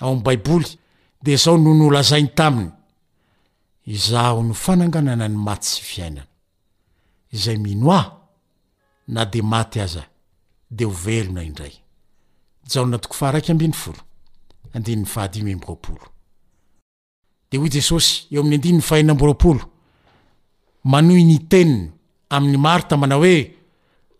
ao 0.00 0.12
amy 0.12 0.22
baiboly 0.22 0.66
de 1.22 1.36
zao 1.36 1.56
nohonoolazainy 1.58 2.28
taminy 2.36 2.70
izaho 3.86 4.42
no 4.42 4.54
fananganana 4.54 5.28
ny 5.28 5.36
mat 5.36 5.62
syiaiano 5.62 6.22
na 9.08 9.24
de 9.24 9.42
maty 9.42 9.80
az 9.80 9.98
de 10.70 10.86
oonade 10.86 11.72
hoy 17.58 17.70
jesosy 17.72 18.26
eo 18.34 18.42
ami'y 18.42 18.54
andinyny 18.54 18.80
fahnabroapolo 18.88 19.60
manohy 20.84 21.24
ny 21.24 21.38
teniny 21.48 21.90
amin'ny 22.30 22.56
marta 22.56 22.96
mana 22.96 23.14
hoe 23.16 23.61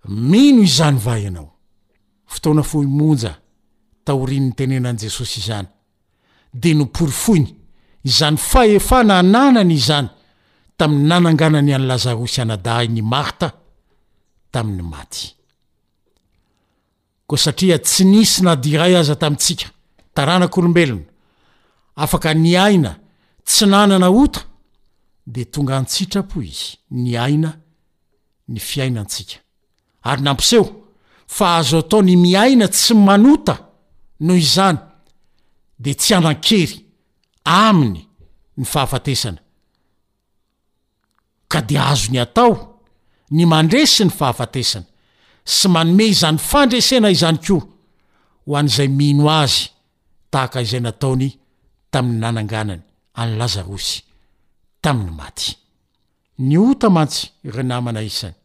mino 0.09 0.63
izany 0.63 0.99
va 0.99 1.19
ianao 1.19 1.51
fotona 2.27 2.63
foimonja 2.63 3.35
taoriny 4.05 4.47
nytenenan' 4.51 4.99
jesosy 5.05 5.41
izany 5.41 5.67
de 6.55 6.75
noporifoiny 6.75 7.47
izany 8.05 8.37
fa 8.37 8.65
efa 8.67 9.03
na 9.05 9.23
nanany 9.23 9.73
izany 9.75 10.09
tamin'ny 10.77 11.07
nananganany 11.09 11.75
any 11.75 11.87
laza 11.87 12.13
rosy 12.13 12.41
anadahay 12.41 12.89
ny 12.89 13.03
marta 13.03 13.51
tamin'ny 14.51 14.83
maty 14.83 15.33
ko 17.27 17.37
satria 17.37 17.79
tsy 17.79 18.05
nisy 18.05 18.43
nadiray 18.43 18.97
aza 18.97 19.17
tamintsika 19.17 19.71
taranak'olombelona 20.15 21.05
afaka 21.95 22.35
ny 22.35 22.57
aina 22.59 22.99
tsy 23.45 23.67
nanana 23.67 24.09
ota 24.11 24.41
de 25.27 25.45
tonga 25.45 25.77
antsitrapo 25.79 26.43
izy 26.43 26.77
ny 26.91 27.15
aina 27.19 27.51
ny 28.49 28.59
fiainantsika 28.61 29.37
ary 30.07 30.23
nampiseho 30.23 30.67
fa 31.37 31.47
ahzo 31.59 31.77
atao 31.83 32.01
ny 32.07 32.15
miaina 32.25 32.67
tsy 32.75 32.93
manota 33.07 33.55
noho 34.27 34.39
izany 34.45 34.79
de 35.83 35.91
tsy 36.01 36.13
anan-kery 36.19 36.77
aminy 37.67 38.01
ny 38.59 38.65
fahafatesana 38.73 39.41
ka 41.53 41.61
de 41.69 41.77
azony 41.91 42.19
atao 42.27 42.53
ny 43.37 43.43
mandre 43.51 43.81
sy 43.95 44.03
ny 44.07 44.13
fahafatesana 44.19 44.87
sy 45.57 45.67
manome 45.75 46.05
izany 46.13 46.39
fandresena 46.51 47.09
izany 47.17 47.39
koa 47.45 47.63
ho 48.47 48.53
an'izay 48.59 48.91
mino 48.99 49.25
azy 49.43 49.65
tahaka 50.33 50.59
izay 50.67 50.83
nataony 50.85 51.29
tamin'ny 51.93 52.19
nananganany 52.21 52.83
any 53.23 53.33
lazarosy 53.41 53.99
tamin'ny 54.83 55.13
maty 55.21 55.51
ny 56.47 56.55
ota 56.65 56.87
mantsy 56.97 57.25
renamana 57.55 58.03
isany 58.11 58.37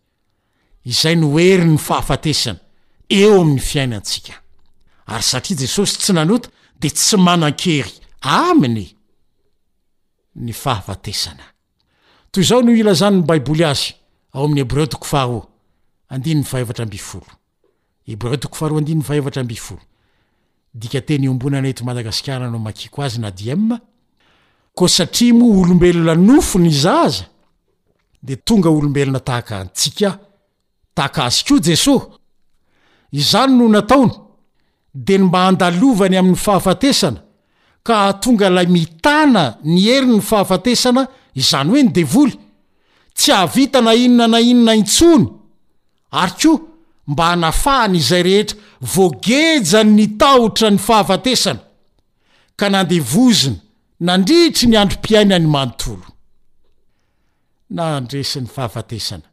zay 0.91 1.15
noery 1.15 1.65
ny 1.65 1.77
fahafatesana 1.77 2.59
eoamy 3.09 3.59
fiainantsk 3.59 4.25
t 5.41 5.55
jesosy 5.59 5.97
tsy 5.99 6.13
nanota 6.13 6.49
de 6.79 6.89
tsy 6.89 7.17
manan-kery 7.17 7.91
amny 8.21 8.89
y 10.35 10.51
ahafaesna 10.65 11.43
tyzao 12.31 12.61
no 12.61 12.71
ila 12.71 12.93
zany 12.93 13.17
ny 13.17 13.23
baiboly 13.25 13.63
azy 13.65 13.93
ao 14.33 14.43
amin'ny 14.45 14.59
hebreo 14.61 14.85
tokofaro 14.85 15.47
andin 16.09 16.39
y 16.39 16.43
faevtra 16.43 16.85
boloemanosatria 21.37 22.39
moa 25.33 25.57
olombelona 25.61 26.15
nofo 26.15 26.59
ny 26.59 26.69
zaza 26.69 27.25
de 28.23 28.35
tonga 28.35 28.69
olombelona 28.69 29.19
tahaka 29.19 29.57
antsika 29.59 30.26
taka 30.97 31.23
azy 31.29 31.39
koa 31.47 31.59
jesosy 31.69 32.03
izany 33.21 33.51
no 33.59 33.65
nataony 33.75 34.11
dia 35.05 35.17
ny 35.21 35.25
ma 35.33 35.39
handalovany 35.47 36.15
amin'ny 36.21 36.41
fahafatesana 36.45 37.19
ka 37.85 37.93
hatonga 38.05 38.45
ilay 38.51 38.67
mitana 38.77 39.43
ny 39.71 39.75
heri 39.87 40.07
ny 40.15 40.21
fahafatesana 40.29 41.01
izany 41.41 41.69
hoe 41.71 41.81
ny 41.85 41.91
devoly 41.99 42.35
tsy 43.17 43.29
hahavita 43.37 43.79
na 43.85 43.91
inona 44.05 44.25
na 44.33 44.39
inona 44.51 44.73
intsony 44.81 45.25
ary 46.21 46.33
koa 46.53 46.57
mba 47.11 47.23
hanafahany 47.31 47.95
izay 48.01 48.23
rehetra 48.27 48.57
voagejany 48.93 49.91
ny 49.97 50.05
tahotra 50.21 50.67
ny 50.73 50.79
fahafatesana 50.87 51.61
ka 52.59 52.65
nandevozina 52.73 53.57
nandritry 54.07 54.65
ny 54.69 54.75
androm-piaina 54.81 55.35
ny 55.41 55.47
manontolo 55.55 56.07
na 57.75 57.83
andresn'ny 57.99 58.47
fahafatesana 58.55 59.27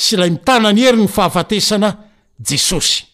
sy 0.00 0.14
ilay 0.16 0.30
mitana 0.30 0.72
ny 0.72 0.80
hery 0.82 0.98
ny 1.02 1.08
fahafatesana 1.08 1.90
jesosy 2.48 3.04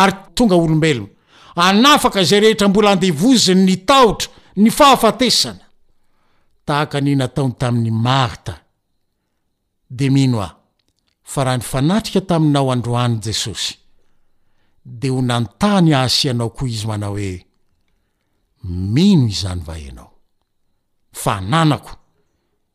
ary 0.00 0.14
tonga 0.36 0.54
olombelona 0.56 1.10
anafaka 1.56 2.22
zay 2.24 2.40
rehetra 2.40 2.68
mbola 2.68 2.90
andevoziny 2.92 3.62
ny 3.68 3.76
tahotra 3.88 4.30
ny 4.56 4.70
fahafatesana 4.70 5.64
tahaka 6.66 6.98
any 6.98 7.14
nataony 7.20 7.54
tamin'ny 7.60 7.90
marta 7.90 8.54
de 9.98 10.10
mino 10.16 10.38
a 10.42 10.50
fa 11.24 11.44
raha 11.44 11.58
ny 11.58 11.64
fanatrika 11.72 12.20
taminao 12.20 12.72
androan 12.72 13.20
jesosy 13.24 13.74
de 15.00 15.08
ho 15.08 15.22
nantany 15.22 15.94
ahasianao 15.94 16.50
koa 16.56 16.68
izy 16.68 16.86
manao 16.86 17.16
hoe 17.16 17.46
mino 18.94 19.26
izany 19.32 19.62
vahianao 19.68 20.10
fa 21.12 21.40
nanako 21.40 21.92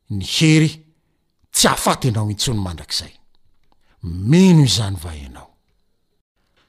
ny 0.09 0.25
hery 0.35 0.69
tsy 1.53 1.67
hafaty 1.67 2.07
anao 2.09 2.29
intsony 2.31 2.59
mandrakzay 2.65 3.16
mino 4.03 4.63
izany 4.63 4.95
va 5.03 5.15
ianao 5.15 5.53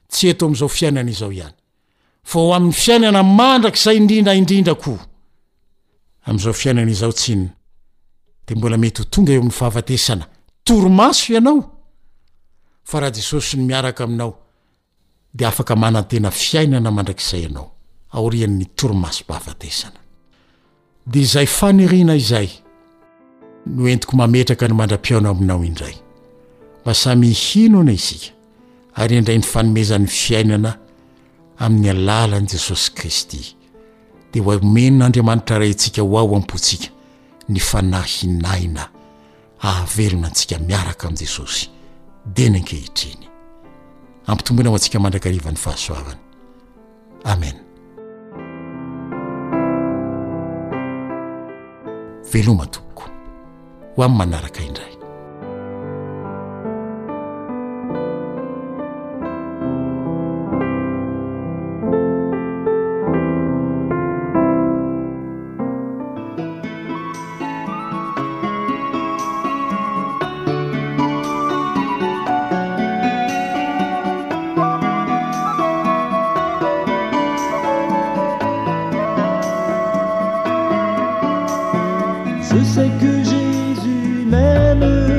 tsy 0.07 0.27
eto 0.29 0.45
am'izao 0.45 0.67
fiainany 0.69 1.09
izao 1.11 1.31
ihany 1.31 1.53
fa 2.23 2.39
o 2.39 2.53
amin'ny 2.53 2.73
fiainana 2.73 3.23
mandrakzay 3.23 3.97
indrindraindrindrako 3.97 4.97
ietyhtongaeoamnyfahaatesana 8.83 10.25
torimaso 10.67 11.33
ianao 11.33 11.57
fa 12.83 12.99
raha 12.99 13.11
jesosy 13.15 13.57
ny 13.57 13.61
miaraka 13.63 14.03
aminao 14.03 14.33
de 15.33 15.45
afakmanatena 15.45 16.31
fiainnamanakzay 16.31 17.45
aaynyeetakany 18.13 19.05
mandrainaanao 24.73 25.61
mba 26.83 26.93
samy 26.93 27.27
hinona 27.29 27.91
isika 27.91 28.33
ary 28.95 29.17
indray 29.17 29.37
ny 29.37 29.43
fanomezan'ny 29.43 30.07
fiainana 30.07 30.77
amin'ny 31.59 31.89
alalani 31.89 32.47
jesosy 32.47 32.91
kristy 32.95 33.55
dia 34.33 34.43
ho 34.43 34.51
omenon'andriamanitra 34.55 35.57
rayntsika 35.59 36.01
ho 36.01 36.17
aho 36.17 36.35
ampotsika 36.35 36.87
ny 37.49 37.59
fanahinaina 37.59 38.89
ahavelona 39.61 40.27
antsika 40.27 40.59
miaraka 40.59 41.07
amin'ni 41.07 41.25
jesosy 41.25 41.69
dia 42.35 42.49
ny 42.49 42.57
ankehitriny 42.59 43.25
ampitomboina 44.27 44.69
ho 44.69 44.75
antsika 44.75 44.99
mandrakarivan'ny 44.99 45.57
fahasoavana 45.57 46.19
amen 47.23 47.55
veloma 52.31 52.65
tompoko 52.65 53.03
ho 53.95 54.03
amin'ny 54.03 54.17
manaraka 54.17 54.63
indray 54.63 54.98
ece 82.57 82.89
qe 82.99 83.23
jsus 83.23 83.83
mme 84.27 85.18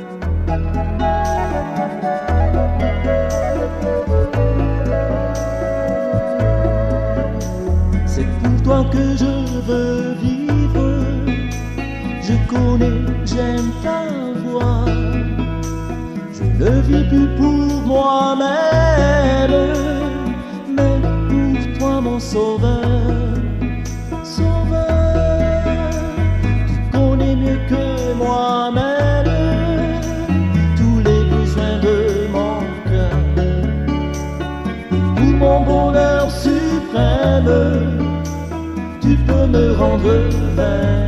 ولما 40.05 41.00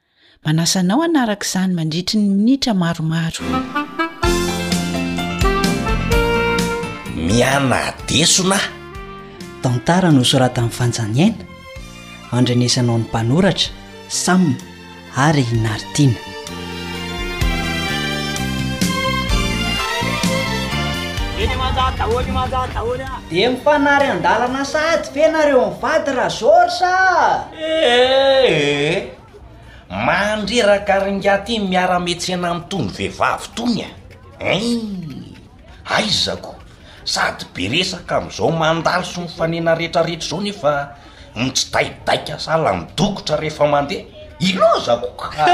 manasanao 0.44 0.98
anarakaizany 1.06 1.70
mandritra 1.78 2.18
ny 2.18 2.28
nitra 2.44 2.72
maromaro 2.74 3.44
miana 7.16 7.78
desonahy 8.10 8.70
tantara 9.62 10.10
no 10.10 10.22
sorata 10.30 10.60
mnfanjaniaina 10.66 11.44
andrenesanao 12.36 12.96
ny 12.98 13.04
mpanoratra 13.06 13.70
samy 14.08 14.54
ary 15.26 15.44
naritina 15.64 16.20
di 23.30 23.46
mifanary 23.48 24.06
andalana 24.14 24.62
sady 24.72 25.06
fenareo 25.14 25.62
amny 25.66 25.80
fady 25.82 26.10
rahazotsa 26.16 26.92
mandreraka 29.92 30.94
aringa 30.94 31.38
tyny 31.44 31.68
miarametsena 31.68 32.54
mitonro 32.54 32.90
vehivavy 32.96 33.46
tony 33.54 33.80
a 33.84 33.88
e 34.40 34.58
aiza 35.96 36.36
ko 36.40 36.54
sady 37.04 37.44
beresaka 37.54 38.16
am'izao 38.16 38.50
mandalo 38.50 39.04
so 39.04 39.20
nyfanena 39.20 39.74
retrarehetra 39.74 40.28
zao 40.30 40.40
nefa 40.40 40.72
nitsydaiidaika 41.36 42.38
sala 42.38 42.72
midokotra 42.72 43.36
rehefa 43.36 43.66
mandeha 43.66 44.02
ilozakoka 44.38 45.46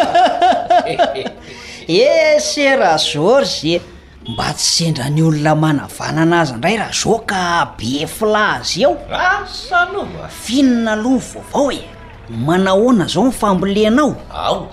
e 2.02 2.40
serazor 2.40 3.44
z 3.44 3.58
e 3.74 3.80
mba 4.28 4.52
tsy 4.54 4.84
sendra 4.84 5.10
ny 5.10 5.22
olona 5.22 5.54
manavana 5.54 6.22
ana 6.22 6.40
aza 6.40 6.56
ndray 6.56 6.76
raha 6.76 6.92
zoka 6.92 7.72
be 7.78 8.06
flazy 8.06 8.82
eho 8.82 8.96
asava 9.10 10.28
finona 10.46 10.94
lo 10.94 11.18
vao 11.18 11.42
avao 11.50 11.72
e 11.72 11.97
manahoana 12.30 13.06
zao 13.06 13.24
ny 13.24 13.30
famboleanao 13.32 14.12
ao 14.32 14.68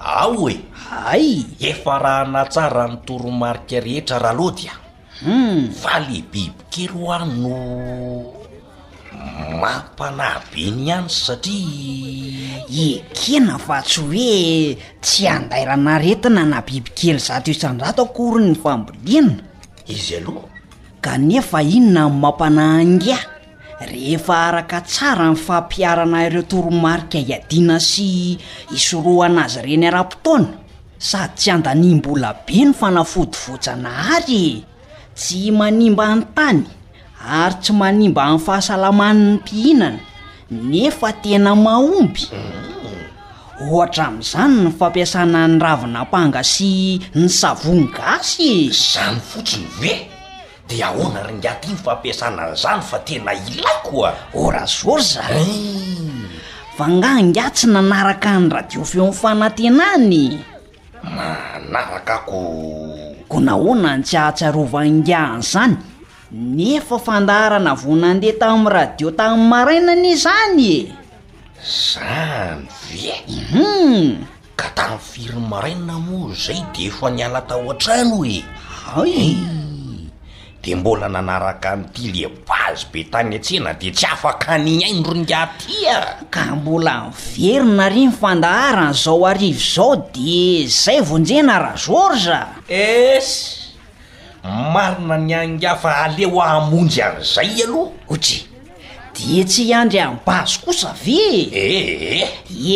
ao 0.00 0.50
e 0.50 0.56
ay 1.06 1.42
efa 1.60 1.98
raha 1.98 2.24
natsara 2.30 2.86
nytoromarika 2.88 3.78
rehetra 3.84 4.18
ralody 4.18 4.68
aum 4.70 4.78
hmm. 5.24 5.72
fa 5.72 6.00
le 6.00 6.22
bibikely 6.32 6.86
ho 6.88 7.12
ahy 7.14 7.26
no 7.42 7.54
mampana 9.60 10.40
beny 10.54 10.90
hany 10.90 11.08
satria 11.08 12.58
ekena 12.82 13.58
fa 13.58 13.82
tsy 13.82 14.00
hoe 14.00 14.78
tsy 15.00 15.28
andairanaretina 15.28 16.44
na 16.44 16.60
bibikely 16.62 17.18
za 17.18 17.40
teo 17.40 17.54
tsandratoko 17.54 18.22
oryny 18.30 18.50
ny 18.50 18.54
famboleana 18.62 19.42
izy 19.86 20.16
aloha 20.16 20.46
ka 21.00 21.18
nefa 21.18 21.62
inona 21.62 22.06
n 22.08 22.20
mampana 22.20 22.64
angya 22.78 23.18
rehefa 23.86 24.34
araka 24.48 24.80
tsara 24.86 25.28
ny 25.30 25.36
fampiarana 25.36 26.26
ireo 26.26 26.42
toromarika 26.46 27.18
iadina 27.18 27.76
sy 27.90 28.38
isoroa 28.76 29.26
anazy 29.26 29.58
ireny 29.62 29.86
ara-potaona 29.90 30.50
sady 30.98 31.32
tsy 31.38 31.50
andanya 31.50 31.96
mbola 31.98 32.30
be 32.46 32.58
ny 32.64 32.72
fanafodivosana 32.78 33.90
hary 34.08 34.46
e. 34.56 34.64
tsy 35.16 35.50
manimba 35.50 36.06
n-tany 36.16 36.60
ary 37.42 37.56
tsy 37.62 37.72
manimba 37.72 38.22
amin'ny 38.24 38.44
fahasalamanny 38.46 39.28
mpihinana 39.36 39.98
nefa 40.50 41.12
tena 41.22 41.52
mahomby 41.56 42.22
ohatra 43.62 44.04
amin'izany 44.06 44.56
ny 44.62 44.70
fampiasana 44.78 45.48
ny 45.48 45.58
ravina 45.58 46.00
mpanga 46.04 46.42
sy 46.42 46.98
ny 47.14 47.28
savony 47.28 47.86
gasy 47.96 48.46
e. 48.66 48.70
zany 48.70 49.18
fotsiny 49.30 49.66
ve 49.80 49.94
ry 50.72 50.80
ahona 50.80 51.28
ryngiaty 51.28 51.76
ny 51.76 51.76
fampiasanan'zany 51.76 52.80
fa 52.80 52.98
tena 53.04 53.36
ilako 53.36 54.08
a 54.08 54.10
orazory 54.32 55.04
zany 55.04 55.52
fa 56.72 56.88
nga 56.88 57.20
ngatsy 57.20 57.68
nanaraka 57.68 58.40
any 58.40 58.48
radio 58.48 58.80
feom'nfanantenany 58.80 60.24
manaraka 61.04 62.24
ko 62.24 62.40
ko 63.28 63.36
nahoana 63.36 64.00
ny 64.00 64.00
tsy 64.00 64.16
ahatsarovaningany 64.16 65.44
zany 65.44 65.76
nefa 66.32 66.96
fandahrana 66.96 67.76
vonandeha 67.76 68.40
tam' 68.40 68.64
radio 68.64 69.12
tamn' 69.12 69.44
marainany 69.52 70.16
zany 70.16 70.64
e 70.64 70.80
zany 71.60 72.64
vyehum 72.88 74.24
ka 74.56 74.72
tamn'ny 74.72 75.04
firy 75.04 75.36
maraina 75.36 76.00
moo 76.00 76.32
zay 76.32 76.64
de 76.72 76.88
fa 76.88 77.12
niala 77.12 77.44
tahoan-trano 77.44 78.24
e 78.24 79.60
de 80.62 80.74
mbola 80.78 81.08
nanaraka 81.10 81.74
n'ty 81.76 82.04
lebazy 82.14 82.86
be 82.94 83.00
tany 83.10 83.34
atseana 83.38 83.72
de 83.74 83.90
tsy 83.90 84.06
afaka 84.06 84.54
aniaindro 84.54 85.12
nygatia 85.18 85.96
ka 86.30 86.42
mbola 86.54 87.10
niverina 87.10 87.86
ry 87.90 88.04
ny 88.06 88.12
fandaharana 88.20 88.92
zao 88.94 89.26
arivo 89.26 89.58
zao 89.74 89.92
de 90.14 90.66
zay 90.70 91.00
vonjena 91.08 91.58
ra 91.64 91.72
zôrza 91.84 92.38
es 92.70 93.28
marina 94.74 95.16
ny 95.26 95.34
angafa 95.34 95.90
aleo 96.06 96.38
a 96.40 96.46
amonjy 96.62 97.02
an'izay 97.02 97.66
aloha 97.66 97.90
ohtsy 98.12 98.38
di 99.18 99.42
tsy 99.44 99.74
andry 99.74 99.98
anbazy 100.00 100.58
kosa 100.64 100.94
ve 101.04 101.18
ee 101.50 101.50
eh, 101.50 102.22
eh. 102.22 102.30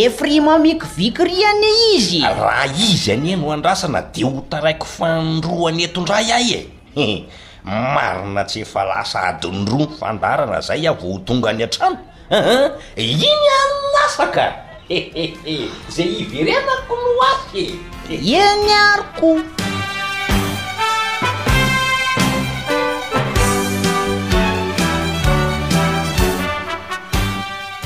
efri 0.06 0.40
mamiky 0.42 0.82
vikiri 0.98 1.38
any 1.52 1.66
izy 1.96 2.18
raha 2.20 2.66
izy 2.90 3.12
ania 3.12 3.36
no 3.36 3.52
andrasana 3.54 4.02
de 4.14 4.24
ho 4.26 4.42
taraiko 4.50 4.86
fandrohany 4.86 5.82
etondra 5.86 6.16
ahy 6.18 6.50
ehe 6.96 7.18
marina 7.66 8.46
tsy 8.46 8.62
efa 8.62 8.82
lasa 8.86 9.34
adiny 9.34 9.66
roa 9.66 9.86
nyfandarana 9.90 10.60
zay 10.62 10.86
ahvohotonga 10.86 11.48
any 11.50 11.62
antranoa 11.66 12.70
iny 12.94 13.26
aryno 13.58 13.98
asakaehee 14.06 15.66
zay 15.94 16.10
hiverenako 16.18 16.94
no 17.02 17.08
oaky 17.26 17.66
iny 18.06 18.70
aroko 18.70 19.30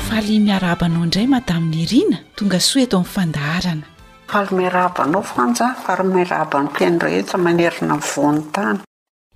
fahali 0.07 0.35
miarabanao 0.45 1.01
indray 1.09 1.25
madamin'ny 1.25 1.81
irina 1.89 2.17
tonga 2.37 2.59
soa 2.61 2.85
eto 2.85 2.95
amn'ny 3.01 3.11
fandarana 3.13 3.85
falome 4.29 4.65
rabanao 4.69 5.23
fanja 5.33 5.65
farymerabany 5.83 6.69
piainre 6.75 7.09
hetsa 7.17 7.37
manerina 7.41 7.97
ivony 7.97 8.41
tany 8.53 8.79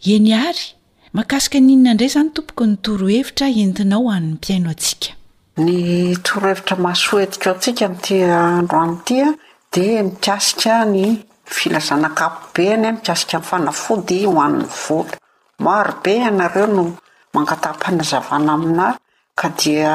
eny 0.04 0.34
ary 0.34 0.76
mahakasika 1.14 1.60
ninona 1.64 1.92
indray 1.94 2.08
izany 2.10 2.30
tompoko 2.36 2.64
ny 2.68 2.76
torohevitra 2.84 3.48
entinao 3.64 4.10
ann'ny 4.16 4.34
mpiaino 4.38 4.70
atsika 4.74 5.10
ny 5.64 5.76
torohevitra 6.26 6.76
masoa 6.86 7.20
etiko 7.26 7.50
atsika 7.56 7.86
ntianroany 7.96 8.96
tia 9.06 9.28
dia 9.74 10.04
mikasika 10.04 10.76
ny 10.86 11.26
filazanakapobe 11.54 12.68
ny 12.82 12.86
a 12.88 12.92
miasika 13.06 13.38
ny 13.40 13.46
fanafody 13.50 14.20
hoan'ny 14.28 14.66
volo 14.84 15.12
marobe 15.66 16.14
ianareo 16.20 16.68
no 16.76 16.84
mangatah-panazavana 17.34 18.52
aminahy 18.58 18.96
ka 19.40 19.48
dia 19.58 19.94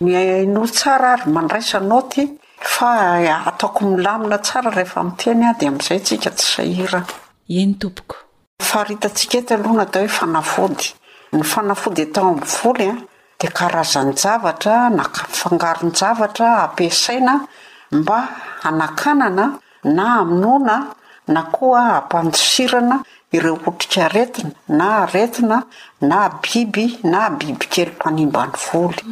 myaino 0.00 0.62
tsara 0.66 1.12
ary 1.14 1.32
mandraisa 1.34 1.80
naoty 1.80 2.22
fa 2.62 2.86
ataokoy 3.50 3.88
nylamina 3.88 4.38
tsara 4.38 4.70
rehefa 4.70 5.02
mteny 5.04 5.42
a 5.50 5.54
di 5.58 5.66
amin'izay 5.66 6.00
tsika 6.06 6.30
ahietook 6.62 8.23
fahritantsika 8.68 9.38
ety 9.38 9.54
aloha 9.54 9.76
na 9.76 9.84
tao 9.92 10.02
hoe 10.02 10.10
fanafody 10.18 10.88
ny 11.36 11.42
fanafody 11.52 12.02
atao 12.08 12.24
aminy 12.30 12.52
voly 12.60 12.84
a 12.88 12.92
ah, 12.94 13.02
dia 13.42 13.50
karazany 13.58 14.12
javatra 14.24 14.76
nakafangaro 14.96 15.82
ny 15.86 15.92
javatra 16.00 16.46
ampiasaina 16.64 17.34
mba 17.98 18.18
anakanana 18.68 19.44
na 19.96 20.04
amonoana 20.20 20.76
na 21.34 21.40
koa 21.54 21.82
ampanjosirana 21.98 22.96
ireo 23.36 23.58
otrika 23.68 24.08
retina 24.14 24.50
na 24.68 24.90
retina 25.14 25.56
na 26.00 26.18
biby 26.42 26.84
nabibikely 27.10 27.90
mpanimbany 27.96 28.52
voly 28.70 29.04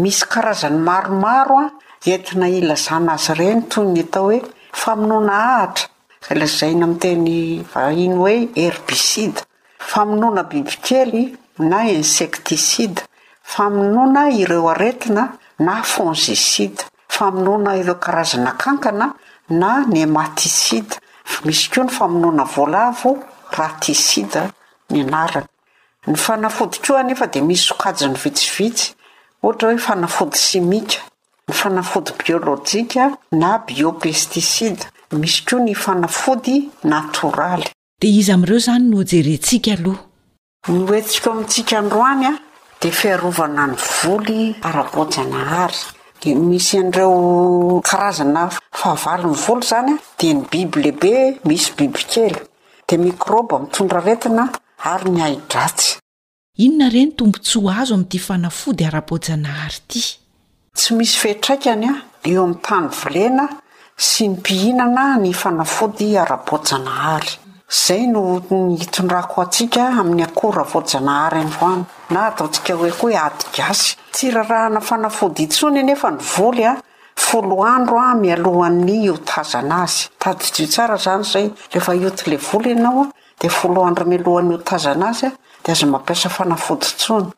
misy 0.00 0.24
karazany 0.30 0.78
maromaroa 0.86 1.64
ah, 1.64 2.10
entina 2.12 2.46
ilazana 2.48 3.12
azy 3.14 3.32
ireny 3.32 3.62
toyny 3.72 4.00
etao 4.02 4.24
hoefamonona 4.24 5.34
ahtra 5.62 5.88
lazana 6.32 6.84
amin'yteny 6.86 7.62
vahiny 7.74 8.14
hoe 8.16 8.48
herbisida 8.56 9.40
famonoana 9.78 10.42
bibikely 10.50 11.36
na 11.58 11.82
insektisida 11.90 13.02
famonoana 13.42 14.30
ireo 14.30 14.68
aretina 14.70 15.36
na 15.58 15.82
fongisida 15.82 16.82
famonoana 17.08 17.76
ireo 17.76 17.94
karazana 17.94 18.52
kankana 18.52 19.14
na 19.50 19.84
nematisida 19.88 20.96
misy 21.44 21.68
koa 21.70 21.84
ny 21.84 21.90
famonoana 21.90 22.44
voalavo 22.44 23.18
ratisida 23.50 24.50
myanarana 24.90 25.46
ny 26.06 26.16
fanafody 26.16 26.78
koa 26.78 27.00
anyefa 27.00 27.26
di 27.26 27.40
misy 27.40 27.62
sokajo 27.68 28.08
ny 28.08 28.14
vitsivitsy 28.16 28.94
ohatra 29.42 29.68
hoe 29.68 29.78
fanafody 29.78 30.36
simika 30.38 31.00
ny 31.48 31.54
fanafody 31.54 32.12
biolojika 32.12 33.12
na 33.32 33.58
biopestisida 33.58 34.86
misy 35.14 35.44
koa 35.46 35.60
ny 35.64 35.74
fanafody 35.74 36.56
natoraly 36.90 37.66
dia 38.00 38.10
izy 38.18 38.30
amin'ireo 38.32 38.58
izany 38.58 38.84
nohojerentsika 38.90 39.70
aloha 39.78 40.00
ny 40.68 40.86
hoetsiko 40.88 41.28
amintsika 41.32 41.76
n 41.82 41.88
roany 41.90 42.24
a 42.26 42.32
de 42.82 42.90
fiarovana 42.90 43.66
ny 43.70 43.76
voly 43.76 44.40
ara-bojanahary 44.62 45.80
di 46.22 46.34
misy 46.34 46.78
andireo 46.78 47.80
karazana 47.84 48.48
fahavalon'ny 48.72 49.36
voly 49.44 49.64
izanya 49.64 49.96
dia 50.20 50.34
ny 50.34 50.44
biby 50.50 50.82
lehibe 50.82 51.14
misy 51.44 51.72
biby 51.78 52.02
kely 52.12 52.36
dea 52.88 52.98
microba 52.98 53.58
mitondra 53.58 54.00
retina 54.00 54.50
ary 54.78 55.10
ny 55.10 55.20
haidratsy 55.22 55.96
inona 56.58 56.86
ire 56.86 57.04
ny 57.06 57.12
tombontshoa 57.16 57.76
azo 57.80 57.94
amin'idy 57.94 58.18
fanafody 58.18 58.84
ara-bojanahary 58.84 59.76
ity 59.80 60.04
tsy 60.76 60.94
misy 60.94 61.16
fehtraikany 61.22 61.84
a 61.90 61.94
eo 62.28 62.42
ami'ny 62.44 62.60
tany 62.62 62.88
volena 62.98 63.48
sy 63.96 64.26
ny 64.28 64.34
mpihinana 64.36 65.16
ny 65.22 65.30
fanafody 65.34 66.16
ara-bojanahary 66.18 67.38
izay 67.70 68.06
no 68.10 68.42
ny 68.50 68.74
hitondrako 68.78 69.42
atsika 69.42 69.86
amin'ny 70.00 70.22
akoravaojanahary 70.24 71.38
androany 71.40 71.84
na 72.10 72.26
ataontsika 72.26 72.74
hoe 72.74 72.90
ko 72.90 73.06
o 73.06 73.10
adigasy 73.14 73.96
ti 74.12 74.30
rarahana 74.34 74.80
fanafody 74.80 75.42
intsony 75.44 75.82
nefa 75.84 76.10
ny 76.10 76.18
voly 76.18 76.64
a 76.66 76.74
foloandro 77.16 77.98
a 78.00 78.14
mialohan'ny 78.14 79.10
otazana 79.14 79.82
azy 79.84 80.08
tadijio 80.18 80.66
tsara 80.66 80.96
zany 80.96 81.22
izay 81.22 81.46
ehefa 81.72 81.94
iotyle 81.94 82.36
vola 82.36 82.68
ianaoa 82.68 83.06
dia 83.40 83.50
foloandro 83.50 84.04
mialohan'ny 84.06 84.54
otazana 84.54 85.08
azy 85.08 85.26
a 85.26 85.30
dia 85.64 85.74
aza 85.74 85.86
mampiasa 85.86 86.28
fanafody 86.28 86.86
ntsony 86.94 87.30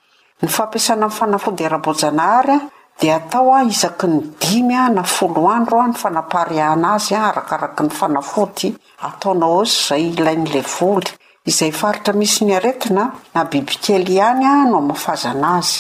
ny 0.42 0.48
fampiasana 0.48 1.06
ny 1.06 1.12
fanafody 1.14 1.64
ara-bojanahary 1.66 2.52
a 2.56 2.60
di 3.00 3.10
atao 3.10 3.52
a 3.54 3.62
izaky 3.64 4.06
ny 4.08 4.18
dimy 4.40 4.74
a 4.76 4.88
na 4.88 5.02
foloanro 5.02 5.76
a 5.82 5.86
ny 5.88 5.94
fanapariana 6.02 6.86
azy 6.96 7.14
a 7.14 7.22
arakaraky 7.30 7.82
ny 7.86 7.90
fanafody 7.98 8.68
ataonao 9.06 9.54
ozy 9.60 9.78
zay 9.88 10.02
ilain'la 10.16 10.62
voly 10.76 11.10
izay 11.50 11.72
faritra 11.80 12.12
misy 12.20 12.42
ny 12.48 12.54
aretina 12.58 13.04
na 13.34 13.42
bibikely 13.50 14.12
ihany 14.16 14.44
a 14.52 14.64
no 14.70 14.80
mafazanaazy 14.88 15.76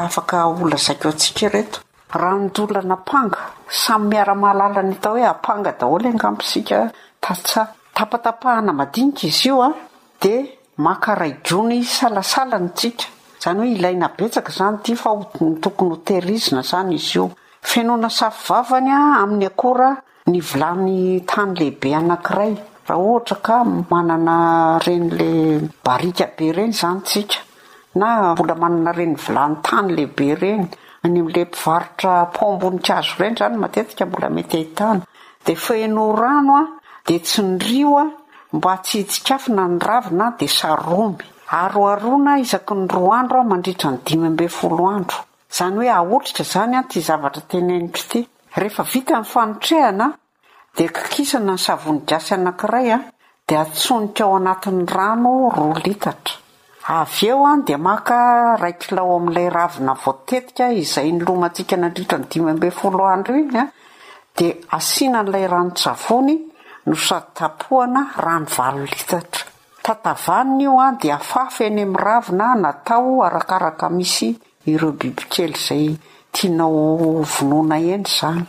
aklazako 0.01 1.09
tsikaret 1.19 1.71
raha 2.13 2.37
nondolana 2.37 2.95
mpanga 3.03 3.39
samy 3.83 4.05
miara-mahalala 4.09 4.81
ny 4.89 4.95
tao 5.01 5.15
hoe 5.17 5.25
ampanga 5.33 5.69
ah, 5.73 5.77
daholy 5.79 6.07
angamposika 6.13 6.77
tatsa 7.23 7.61
tapatapahana 7.97 8.71
madinika 8.79 9.23
izy 9.29 9.49
io 9.49 9.57
a 9.61 9.67
ah. 9.67 9.73
dia 10.21 10.39
makaraigony 10.87 11.79
salasalany 11.97 12.69
tsika 12.77 13.05
izany 13.39 13.57
hoe 13.61 13.69
ilay 13.75 13.95
nabetsaka 14.01 14.49
izany 14.53 14.75
ity 14.79 14.93
fa 15.01 15.09
hoy 15.17 15.53
tokony 15.63 15.89
hoteirizina 15.93 16.61
zany 16.69 16.91
izy 16.99 17.15
io 17.17 17.23
finona 17.71 18.09
safi 18.19 18.41
vavany 18.49 18.89
a 18.91 18.97
ah, 19.01 19.21
amin'ny 19.23 19.45
akora 19.51 19.89
ny 20.31 20.37
vilany 20.49 20.93
tany 21.31 21.49
lehibe 21.59 21.89
anankiray 21.99 22.53
raha 22.87 23.01
ohatra 23.07 23.37
ka 23.47 23.57
manana 23.91 24.37
reny 24.85 25.07
la 25.19 25.29
barika 25.85 26.25
be 26.35 26.43
ireny 26.51 26.71
izany 26.75 26.99
tsika 27.07 27.39
na 27.99 28.07
ola 28.41 28.55
manana 28.61 28.89
renyny 28.99 29.17
vilany 29.25 29.53
tany 29.65 29.87
lehibe 29.97 30.23
ireny 30.35 30.65
any 31.05 31.19
amin'le 31.19 31.43
mpivaritra 31.51 32.11
mpombonik 32.29 32.89
azo 32.95 33.13
ireny 33.19 33.33
izany 33.37 33.57
matetika 33.61 34.05
mbola 34.07 34.27
mety 34.35 34.57
ahitana 34.59 35.01
dia 35.47 35.55
feno 35.63 36.03
rano 36.17 36.55
a 36.55 36.65
dia 37.07 37.19
tsy 37.25 37.41
nrio 37.47 37.95
a 38.01 38.05
mba 38.55 38.71
tsy 38.85 39.01
htsikafina 39.03 39.63
ny 39.73 39.77
ravina 39.87 40.27
dia 40.39 40.47
saromy 40.59 41.17
aroaroana 41.59 42.33
isaky 42.43 42.73
ny 42.79 42.85
roa 42.95 43.15
andro 43.19 43.37
aho 43.39 43.47
mandritra 43.51 43.89
ny 43.93 43.99
dimy 44.07 44.29
mbe 44.35 44.45
foloandro 44.57 45.17
izany 45.51 45.75
hoe 45.79 45.89
ahotrika 45.99 46.41
izany 46.47 46.75
a 46.75 46.81
ty 46.89 46.97
zavatra 47.07 47.41
tennitro 47.51 47.97
ity 48.03 48.19
rehefa 48.59 48.83
vita 48.91 49.15
nyy 49.19 49.25
fanotrehanaa 49.33 50.11
dia 50.75 50.87
kikisana 50.97 51.53
ny 51.53 51.59
savonijasy 51.67 52.31
anankiray 52.37 52.89
a 52.91 52.97
dia 53.47 53.59
atsonika 53.65 54.21
ao 54.25 54.33
anatin'ny 54.39 54.85
rano 54.95 55.31
roa 55.57 55.75
litatra 55.85 56.35
avy 56.85 57.27
eo 57.29 57.45
an 57.45 57.63
dia 57.65 57.77
maka 57.77 58.55
raikilao 58.59 59.15
amin'ilay 59.15 59.49
ravina 59.49 59.93
votetika 59.93 60.67
izay 60.73 61.11
ny 61.15 61.23
loma 61.23 61.47
ntsika 61.49 61.75
nandritra 61.79 62.17
ny 62.19 62.25
dimymbe 62.31 62.67
folohanryiny 62.79 63.57
a 63.57 63.65
dia 64.35 64.53
asiana 64.77 65.19
n'ilay 65.23 65.45
rano-savony 65.51 66.35
no 66.87 66.95
sady 67.07 67.29
tapohana 67.37 68.01
rano 68.25 68.47
valo 68.57 68.83
litatra 68.91 69.43
tatavanina 69.85 70.63
io 70.63 70.75
an 70.87 70.95
dia 71.01 71.15
afafy 71.15 71.63
eny 71.69 71.81
amin'ny 71.81 71.95
ravina 72.03 72.47
natao 72.63 73.23
arakaraka 73.27 73.85
misy 73.97 74.27
ireo 74.71 74.91
bibikely 74.99 75.55
izay 75.57 75.85
tianao 76.31 77.23
vonoana 77.33 77.77
eny 77.95 78.05
izany 78.11 78.43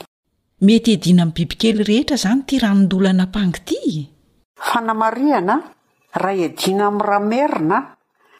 mety 0.67 0.91
edina 0.99 1.23
amin'ny 1.27 1.37
bibikely 1.39 1.85
rehetra 1.91 2.17
izany 2.19 2.43
tya 2.49 2.59
ranon-dolanampangyty 2.67 3.81
fanamariana 4.71 5.57
raha 6.25 6.47
edina 6.51 6.83
ami'ny 6.91 7.07
ramerina 7.13 7.79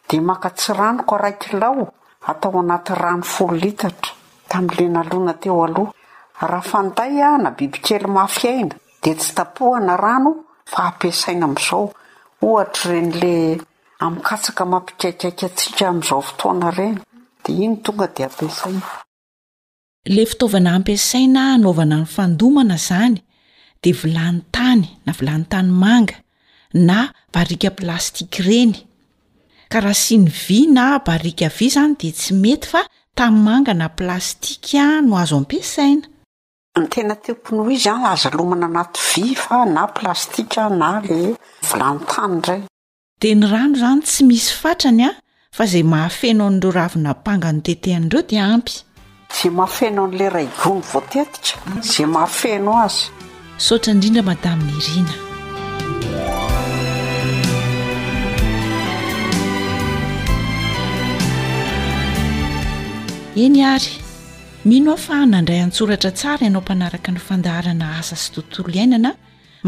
di 0.09 0.19
maka 0.21 0.49
tsy 0.49 0.71
ranoko 0.73 1.17
raikilao 1.17 1.83
atao 2.29 2.59
anaty 2.61 2.93
rano 3.03 3.23
folo 3.33 3.57
litatra 3.63 4.11
tami'le 4.51 4.85
nalona 4.95 5.33
teoaloha 5.41 5.93
raha 6.49 6.67
fantay 6.71 7.13
a 7.21 7.25
ah, 7.33 7.37
na 7.43 7.49
bibikely 7.57 8.07
mafiaina 8.17 8.75
dea 9.03 9.15
tsy 9.19 9.31
tapohana 9.37 9.93
rano 10.05 10.31
faampiasaina 10.73 11.45
am'izao 11.49 11.85
ohtrren 12.51 13.09
l 13.21 13.23
amkatsaka 14.05 14.63
mampikaikaikatsika 14.73 15.83
amn'izao 15.89 16.21
fotoana 16.27 16.67
reny 16.77 16.97
d 17.43 17.45
iny 17.63 17.75
tonga 17.83 18.07
di 18.15 18.21
ampiasaina 18.27 18.81
le 20.15 20.21
fitaovana 20.31 20.69
hampiasaina 20.75 21.41
hanaovana 21.53 21.97
ny 22.03 22.07
fandomana 22.15 22.75
zany 22.89 23.15
dia 23.81 23.95
vilany 24.01 24.39
tany 24.55 24.81
na 25.05 25.11
vilany 25.19 25.43
tany 25.51 25.69
manga 25.83 26.15
na 26.87 26.97
barika 27.33 27.69
plastiky 27.79 28.37
ireny 28.43 28.73
karaha 29.75 29.91
siny 29.91 30.29
vy 30.31 30.69
na 30.71 30.95
barika 31.03 31.49
vy 31.51 31.67
izany 31.67 31.93
dia 31.99 32.13
tsy 32.15 32.31
mety 32.39 32.69
fa 32.71 32.85
tami'ny 33.17 33.41
mangana 33.43 33.89
plastika 33.97 34.79
a 34.89 35.01
no 35.03 35.17
azo 35.19 35.35
ampiasaina 35.41 36.07
ny 36.79 36.85
tena 36.93 37.15
tempony 37.23 37.59
ho 37.59 37.71
izy 37.75 37.89
ay 37.91 38.05
aza 38.13 38.31
lomana 38.37 38.69
anaty 38.71 39.01
vy 39.09 39.25
fa 39.35 39.57
na 39.75 39.83
plastika 39.97 40.69
na 40.71 40.77
la 41.03 41.35
volanyntany 41.69 42.35
ndray 42.39 42.61
dia 43.21 43.35
ny 43.35 43.45
rano 43.51 43.75
izany 43.75 44.01
tsy 44.07 44.21
misy 44.29 44.53
fatrany 44.61 45.03
a 45.09 45.11
fa 45.55 45.63
izay 45.67 45.83
mahafeno 45.91 46.43
an'ireo 46.49 46.75
ravina 46.79 47.11
pangano 47.25 47.59
tetehanireo 47.67 48.21
dia 48.31 48.45
ampy 48.55 48.77
zay 49.37 49.51
mahafeno 49.57 50.07
an'la 50.07 50.27
raigony 50.37 50.81
voatetika 50.93 51.59
zay 51.93 52.07
mahafeno 52.15 52.71
azy 52.85 53.03
sotra 53.67 53.91
indrindra 53.95 54.23
madamin'ny 54.29 54.77
irina 54.87 55.13
eny 63.35 63.63
ary 63.65 63.97
mino 64.71 64.91
a 64.93 64.97
fa 65.05 65.17
nandray 65.33 65.59
hantsoratra 65.63 66.11
tsara 66.17 66.43
ianao 66.47 66.61
mpanaraka 66.63 67.09
ny 67.13 67.19
fandaharana 67.27 67.85
asa 67.99 68.15
sy 68.21 68.27
tontolo 68.35 68.69
iainana 68.77 69.11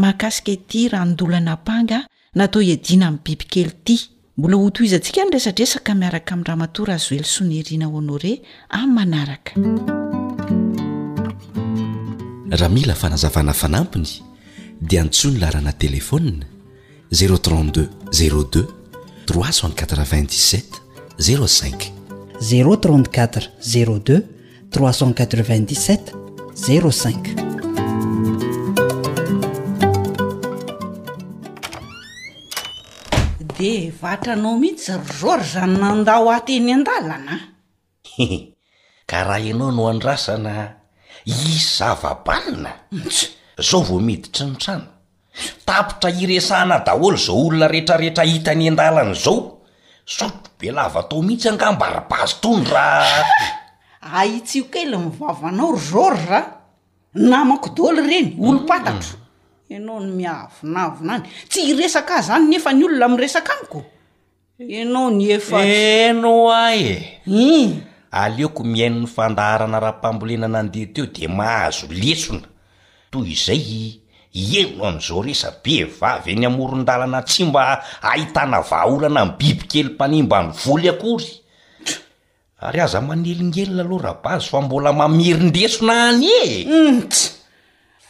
mahakasika 0.00 0.50
ity 0.56 0.80
raha 0.92 1.04
nondolana 1.08 1.52
mpanga 1.60 1.98
natao 2.38 2.62
iediana 2.68 3.04
amin'ny 3.10 3.22
bibikely 3.26 3.64
ity 3.74 3.96
mbola 4.38 4.56
ho 4.60 4.70
to 4.74 4.80
izy 4.86 4.94
antsika 4.98 5.20
norasadresaka 5.28 5.92
miaraka 6.02 6.30
amin'ny 6.34 6.46
rahamatora 6.48 6.92
azo 6.98 7.12
elo 7.18 7.24
soniriana 7.36 7.86
honore 7.94 8.32
amin'ny 8.78 8.94
manaraka 8.98 9.52
raha 12.60 12.68
mila 12.76 12.94
fanazavana 13.02 13.52
fanampony 13.62 14.10
dia 14.88 15.00
antso 15.04 15.26
ny 15.32 15.38
larana 15.44 15.72
telefonna 15.72 16.46
032 17.12 17.88
02 18.12 18.64
387 19.28 20.66
05 21.16 21.97
4 22.38 22.38
0 22.38 22.38
7 22.38 22.38
0de 22.38 22.38
vatranao 34.02 34.54
mihitsy 34.58 34.92
rozaory 34.92 35.44
zany 35.50 35.74
na 35.82 35.88
ndaho 35.98 36.26
ateny 36.30 36.72
an-dalana 36.78 37.34
ka 39.10 39.18
raha 39.26 39.40
ianao 39.48 39.72
no 39.74 39.82
handrasana 39.90 40.52
izava-balina 41.26 42.70
itsy 42.94 43.26
zao 43.58 43.80
vo 43.82 43.98
miditry 43.98 44.44
ny 44.50 44.56
trano 44.62 44.86
tapitra 45.66 46.08
iresahna 46.22 46.78
daholo 46.86 47.16
zao 47.18 47.34
olona 47.46 47.66
rehetrarehetra 47.72 48.24
hitany 48.30 48.68
an-dalana 48.70 49.14
zao 49.24 49.36
saot 50.06 50.47
be 50.58 50.66
lava 50.76 51.00
atao 51.00 51.22
mihitsy 51.26 51.48
angamba 51.52 51.86
aribazy 51.90 52.34
tony 52.42 52.64
raha 52.72 53.22
aitsiokely 54.20 54.94
ah, 54.94 54.98
mivavaanao 55.04 55.70
rrory 55.90 56.20
ra 56.30 56.40
namakodoly 57.28 57.98
ireny 58.02 58.26
olo 58.46 58.60
-patatro 58.66 59.14
mm. 59.18 59.24
ianao 59.72 60.00
ny 60.04 60.10
miavonavona 60.18 61.14
ny 61.18 61.24
tsy 61.50 61.60
iresaka 61.70 62.12
ah 62.18 62.24
zany 62.26 62.44
nefa 62.50 62.70
ny 62.74 62.82
olona 62.86 63.06
m' 63.12 63.18
resaka 63.22 63.52
aniko 63.56 63.80
anao 64.82 65.10
ny 65.18 65.24
efaeno 65.36 66.32
a 66.50 66.64
e 66.74 66.94
un 67.26 67.34
hmm. 67.34 67.70
aleoko 68.10 68.60
miainony 68.64 69.06
fandaharana 69.14 69.80
raha 69.82 69.96
mpambolena 69.98 70.46
anandeha 70.50 70.86
teo 70.94 71.06
de 71.06 71.28
mahazo 71.28 71.86
lesona 72.02 72.46
toy 73.10 73.30
izay 73.32 73.98
eno 74.38 74.84
an'izao 74.86 75.22
resa 75.22 75.50
be 75.64 75.84
vavy 75.98 76.32
eny 76.34 76.46
amoron-dalana 76.48 77.22
tsy 77.26 77.44
mba 77.48 77.62
ahitana 78.10 78.60
vaaolana 78.70 79.22
ny 79.26 79.30
bibikely 79.38 79.88
mpanimba 79.94 80.38
ny 80.42 80.50
voly 80.62 80.88
akory 80.92 81.30
ary 82.66 82.78
aza 82.80 83.00
manelingelyna 83.08 83.82
aloha 83.84 84.04
rabazy 84.08 84.46
fa 84.52 84.58
mbola 84.64 84.90
mamiryn-desona 85.00 85.94
any 86.10 86.30
e 86.30 86.44
ntsy 86.44 86.68
hmm, 86.70 86.96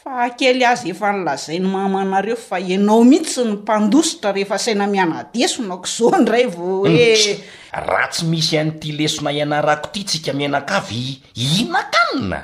fa 0.00 0.10
akely 0.28 0.64
azy 0.72 0.88
efa 0.94 1.08
nylazai 1.16 1.58
ny 1.62 1.66
mamanareo 1.74 2.36
fa 2.48 2.56
enao 2.76 3.02
mihitsy 3.10 3.40
ny 3.46 3.52
mpandositra 3.60 4.28
rehefa 4.36 4.58
saina 4.64 4.84
mianadesonako 4.92 5.86
zao 5.96 6.18
ndray 6.22 6.46
vaoo 6.56 6.82
hoets 6.88 7.24
hmm, 7.28 7.44
raha 7.88 8.08
tsy 8.12 8.22
misy 8.30 8.54
anyti 8.60 8.88
lesona 8.98 9.30
ianarako 9.38 9.86
ity 9.92 10.04
tsika 10.08 10.30
miainakavy 10.38 11.02
inankanina 11.58 12.38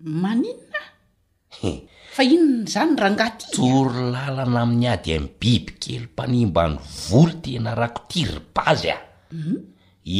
maninonaye 0.00 0.64
fa 2.16 2.24
inony 2.24 2.64
zany 2.72 2.96
rahangaty 2.96 3.44
toro 3.52 4.08
lalana 4.16 4.64
amin'ny 4.64 4.88
ady 4.94 5.10
an 5.18 5.24
biby 5.40 5.72
kely 5.82 6.00
mpanimbany 6.08 6.76
volo 7.08 7.32
tena 7.44 7.70
rakotiribazy 7.80 8.88
a 8.96 8.98
mhm. 9.36 9.56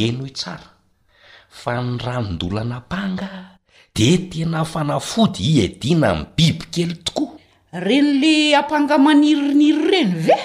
eno 0.05 0.25
hi 0.25 0.29
e 0.31 0.37
tsara 0.39 0.69
fa 1.61 1.71
ny 1.81 1.97
ranondolana 2.05 2.77
ampanga 2.85 3.31
de 3.97 4.09
tena 4.31 4.61
fanafody 4.73 5.41
iedina 5.57 6.11
nny 6.15 6.23
bibykely 6.37 6.95
tokoa 7.05 7.31
renyle 7.87 8.35
ampanga 8.61 8.97
maniriniry 9.07 9.81
reny 9.91 10.13
ve 10.25 10.37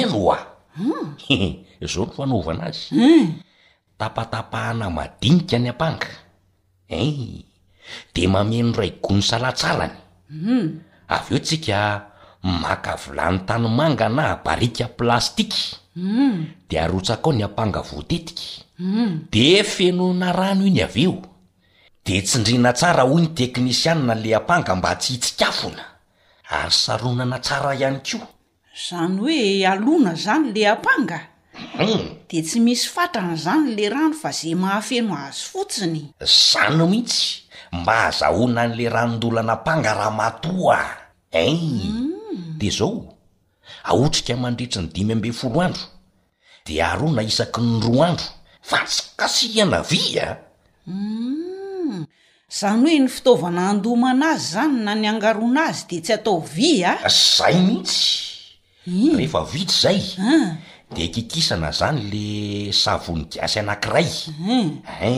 eno 0.00 0.16
oa 0.26 0.38
hmm. 0.76 1.04
zao 1.92 2.04
no 2.08 2.12
fanaovana 2.16 2.62
azy 2.72 2.80
hmm. 2.96 3.24
tapatapahana 4.00 4.86
madinika 4.96 5.56
ny 5.62 5.68
ampanga 5.74 6.08
e 6.88 7.44
de 8.14 8.22
mameno 8.32 8.72
ray 8.78 8.92
gony 9.04 9.20
salatsalany 9.22 9.96
hmm. 10.32 10.66
av 11.14 11.32
eo 11.32 11.38
tsika 11.38 12.04
maka 12.62 12.94
vilany 13.02 13.38
tanymangana 13.46 14.36
barika 14.44 14.86
plastiky 14.98 15.76
mm. 15.96 16.66
dia 16.68 16.84
arotsakao 16.84 17.32
ny 17.32 17.44
ampanga 17.44 17.80
voatetika 17.82 18.62
mm. 18.78 19.28
de 19.32 19.62
fenona 19.62 20.32
rano 20.32 20.64
iny 20.66 20.82
av 20.82 20.96
eo 20.98 21.16
de 22.04 22.20
tsindriana 22.22 22.72
tsara 22.72 23.02
hoy 23.06 23.20
ny 23.22 23.28
teknisianna 23.38 24.14
'le 24.14 24.30
ampanga 24.38 24.74
mba 24.76 24.90
tsy 24.98 25.10
hitsikafona 25.12 25.84
ary 26.58 26.70
saronana 26.82 27.38
tsara 27.40 27.70
ihany 27.74 28.00
ko 28.06 28.18
zany 28.88 29.16
hoe 29.22 29.66
alona 29.70 30.12
zany 30.24 30.46
le 30.54 30.62
ampangahum 30.72 32.00
mm. 32.02 32.06
di 32.28 32.38
tsy 32.42 32.58
misy 32.66 32.84
fatrana 32.94 33.34
izany 33.38 33.68
la 33.76 33.86
rano 33.94 34.14
fa 34.20 34.30
za 34.32 34.50
mahafeno 34.62 35.14
azy 35.26 35.40
fotsiny 35.52 36.02
zanno 36.50 36.84
mihitsy 36.92 37.42
mba 37.78 37.94
hazahona 38.04 38.60
an'le 38.66 38.86
ranon-dolana 38.94 39.52
ampanga 39.56 39.92
raha 39.98 40.10
matoa 40.18 41.03
e 41.34 41.52
mm. 41.58 42.58
de 42.60 42.68
zao 42.76 42.92
aotsika 43.90 44.34
mandritry 44.42 44.80
ny 44.82 44.88
dimy 44.94 45.12
ambe 45.16 45.30
folo 45.40 45.58
andro 45.66 45.84
de 46.66 46.74
aro 46.90 47.08
na 47.16 47.22
isaky 47.30 47.60
ny 47.68 47.74
roa 47.84 48.06
andro 48.10 48.26
fa 48.68 48.78
tsy 48.88 49.02
kasihana 49.18 49.80
vy 49.90 50.02
a 50.24 50.28
ah. 50.30 50.34
mm. 50.94 51.94
zany 52.58 52.82
hoe 52.86 52.98
ny 53.02 53.08
fitaovana 53.14 53.62
andomana 53.72 54.26
azy 54.36 54.48
zany 54.54 54.76
na 54.86 54.92
ny 55.00 55.06
angarona 55.12 55.62
azy 55.70 55.84
de 55.90 55.96
tsy 56.04 56.12
atao 56.16 56.38
vy 56.54 56.70
a 56.86 56.92
ah. 56.94 56.98
ah, 57.06 57.14
zay 57.36 57.54
mihitsy 57.66 58.04
mm. 58.86 59.16
rehefa 59.18 59.40
vy 59.52 59.60
tsyzay 59.68 60.00
de 60.94 61.00
ikikisana 61.08 61.70
zany 61.78 61.98
le 62.12 62.26
savonigasy 62.82 63.58
anank'iray 63.62 64.08
e 65.12 65.14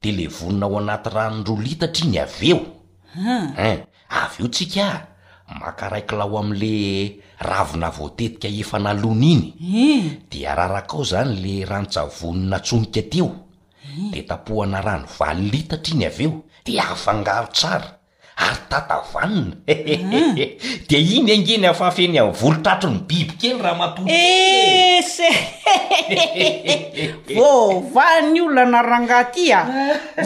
te 0.00 0.08
le 0.16 0.26
vonina 0.36 0.66
ao 0.66 0.76
anaty 0.82 1.08
rany 1.16 1.36
rolitatra 1.48 2.02
iny 2.06 2.18
av 2.24 2.32
eoe 2.42 3.86
aveo 4.20 4.48
tsikaa 4.54 4.94
makaraikilaao 5.60 6.38
amin'le 6.38 7.18
ravina 7.48 7.88
voatetika 7.98 8.48
efa 8.62 8.78
nalona 8.78 9.26
iny 9.32 9.44
eh. 9.80 10.04
dia 10.30 10.54
raharakaao 10.54 11.02
izany 11.06 11.34
le 11.42 11.54
ranon-savonina 11.70 12.58
tsomoka 12.60 13.02
teo 13.10 13.26
eh. 13.28 14.10
dea 14.12 14.22
tapohana 14.28 14.80
rano 14.80 15.06
valilitatra 15.18 15.94
iny 15.94 16.04
av 16.06 16.20
eo 16.20 16.32
dia 16.64 16.82
hafangaro 16.82 17.48
tsara 17.52 17.88
ary 18.36 18.60
tatavanina 18.68 19.56
ah. 19.68 20.34
dia 20.88 20.98
iny 20.98 21.32
angeny 21.32 21.64
ahafaafeny 21.66 22.18
any 22.20 22.30
volotratro 22.40 22.90
ny 22.90 22.98
biby 23.08 23.32
kely 23.40 23.58
raha 23.64 23.74
matooese 23.80 25.28
eh, 26.12 27.32
vovah 27.36 28.18
ah. 28.20 28.20
ny 28.32 28.40
olna 28.44 28.62
na 28.68 28.82
rangahty 28.84 29.48
a 29.56 29.60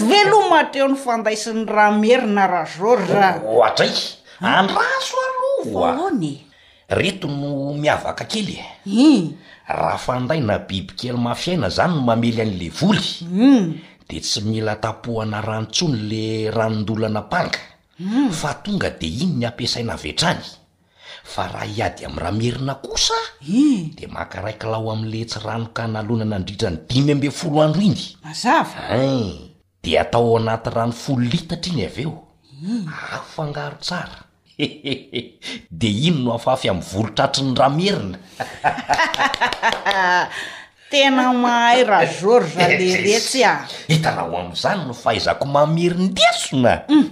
veloma 0.02 0.64
treo 0.70 0.88
nyfandaisiny 0.90 1.62
rahamerina 1.70 2.44
razory 2.46 3.06
ranohatray 3.14 3.96
andrasoalovon 4.42 6.42
reto 6.90 7.26
no 7.30 7.70
miavaka 7.78 8.26
kely 8.26 8.58
e 8.58 8.58
raha 9.70 9.98
fandaina 10.04 10.58
bibikely 10.68 11.14
mafiaina 11.16 11.68
zany 11.70 11.94
no 11.94 12.00
mamely 12.08 12.42
an'le 12.42 12.68
voly 12.78 13.08
hmm. 13.22 13.78
de 14.10 14.18
tsy 14.20 14.40
mila 14.50 14.74
tapohana 14.82 15.38
ranontsony 15.40 15.98
le 16.10 16.50
ranondolana 16.50 17.22
panga 17.32 17.62
hmm. 18.02 18.30
fa 18.34 18.54
tonga 18.58 18.90
de 18.90 19.06
iny 19.06 19.32
ny 19.38 19.46
ampiasaina 19.46 19.94
vetrany 19.96 20.42
fa 21.32 21.46
raha 21.48 21.64
hiady 21.70 22.04
am'y 22.04 22.18
ramerina 22.24 22.74
kosa 22.82 23.14
de 23.96 24.06
makaraikilao 24.10 24.90
am'le 24.92 25.24
tsi 25.24 25.38
rano 25.44 25.66
ka 25.76 25.86
nalona 25.86 26.24
nandritra 26.26 26.68
ny 26.70 26.78
dimy 26.90 27.12
ambe 27.14 27.30
folo 27.30 27.62
andro 27.62 27.80
inyz 27.88 28.04
n 28.90 29.54
de 29.82 29.90
atao 30.02 30.34
anat 30.36 30.64
rany 30.74 30.92
folo 31.02 31.24
litatra 31.30 31.70
iny 31.72 31.84
av 31.86 31.98
eof 32.02 33.38
de 35.80 35.88
iny 35.88 36.24
no 36.24 36.34
afaafy 36.36 36.68
amny 36.72 36.84
volotratry 36.92 37.42
ny 37.46 37.54
ramerina 37.54 38.18
tena 40.92 41.30
mahay 41.32 41.84
raha 41.88 42.10
gorge 42.20 42.60
leretsy 42.78 43.42
a 43.48 43.54
hitana 43.88 44.22
ho 44.28 44.36
am'izany 44.42 44.84
no 44.86 44.94
fahaizako 44.96 45.44
mamerindisona 45.48 46.72
mm. 46.88 47.08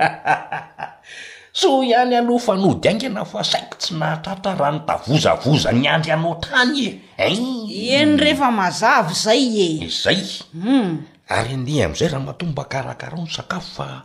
so 1.53 1.81
ihany 1.83 2.17
ano 2.21 2.37
fanodiaingana 2.39 3.25
fa 3.25 3.45
saiko 3.45 3.77
tsy 3.81 3.95
nahatratra 3.97 4.53
raha 4.59 4.71
no 4.77 4.81
tavozavoza 4.85 5.73
nyandry 5.73 6.13
anao 6.13 6.35
trany 6.37 7.01
ee 7.17 7.97
enyrehefa 8.01 8.49
azav 8.69 9.13
zay 9.17 9.81
e 9.85 9.89
zay 9.89 10.21
mm. 10.55 11.03
ary 11.33 11.53
ene 11.57 11.85
am'izay 11.89 12.09
raha 12.13 12.25
matomba 12.29 12.65
karakarao 12.69 13.21
no 13.25 13.33
sakafo 13.33 13.75
fa 13.81 14.03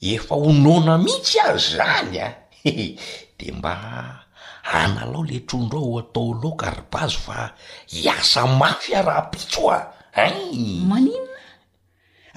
efa 0.00 0.34
onona 0.38 0.94
mihitsy 1.02 1.40
azy 1.42 1.74
zanya 1.76 2.26
ah. 2.30 2.40
de 3.38 3.46
mba 3.52 3.74
hanalao 4.62 5.24
le 5.26 5.40
trondro 5.42 5.78
ao 5.82 5.90
ho 5.98 6.00
atao 6.02 6.30
loka 6.42 6.70
ribazo 6.70 7.18
fa 7.26 7.50
iasa 7.92 8.46
mafy 8.46 8.94
a 8.94 9.02
raha 9.02 9.24
pitso 9.30 9.66
a 9.70 9.78
ay 10.14 10.82
manina 10.86 11.30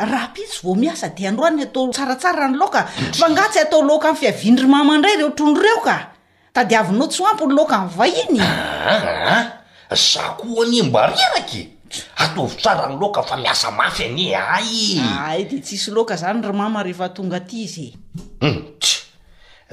raha 0.02 0.32
pitso 0.34 0.62
vo 0.66 0.74
miasa 0.76 1.10
de 1.14 1.24
androany 1.30 1.64
atao 1.70 1.90
tsaratsara 1.94 2.46
anyloka 2.50 2.86
fa 3.14 3.28
nga 3.34 3.46
tsy 3.50 3.58
atao 3.62 3.82
loka 3.86 4.10
a 4.18 4.18
fiaviny 4.18 4.62
romama 4.66 4.98
ndray 4.98 5.16
reo 5.22 5.30
trondro 5.38 5.62
reo 5.64 5.80
ka 5.86 6.12
tady 6.54 6.74
avinao 6.76 7.06
tsy 7.08 7.22
ampony 7.24 7.54
loka 7.54 7.78
vahiny 7.98 8.40
ah, 8.42 9.02
ah, 9.38 9.46
za 9.96 10.24
kohoany 10.42 10.82
mbariraky 10.90 11.70
ataovy 12.18 12.56
tsara 12.58 12.86
any 12.90 12.98
loka 13.00 13.22
fa 13.24 13.38
miasa 13.38 13.70
mafy 13.72 14.04
ani 14.10 14.34
ayy 14.34 15.44
de 15.46 15.60
tsisy 15.62 15.92
loka 15.94 16.16
zany 16.18 16.42
romama 16.42 16.82
rehefa 16.84 17.10
tonga 17.14 17.38
ty 17.46 17.64
izy 17.70 17.94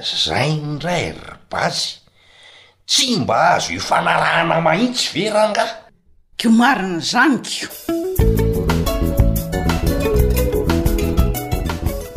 zay 0.01 0.57
ndray 0.57 1.13
ribazy 1.13 2.01
tsy 2.89 3.21
mba 3.21 3.57
azo 3.61 3.73
hifanarahana 3.77 4.57
mahitsy 4.57 5.05
verangah 5.13 5.69
ko 6.39 6.49
marina 6.49 6.97
zanyko 6.97 7.69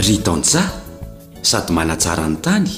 ry 0.01 0.16
taonjaha 0.24 0.64
sady 1.45 1.70
manatsara 1.77 2.24
ny 2.33 2.39
tany 2.41 2.68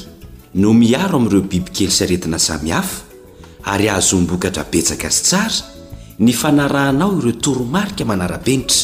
no 0.59 0.75
miaro 0.75 1.17
amin'ireo 1.23 1.47
bibikely 1.47 1.93
saretina 1.95 2.39
samihafa 2.43 2.99
ary 3.71 3.87
ahazombokatra 3.87 4.67
betsaka 4.73 5.09
zy 5.15 5.23
tsara 5.31 5.63
ny 6.25 6.33
fanarahanao 6.41 7.15
ireo 7.23 7.35
toromarika 7.43 8.03
manara-benitra 8.11 8.83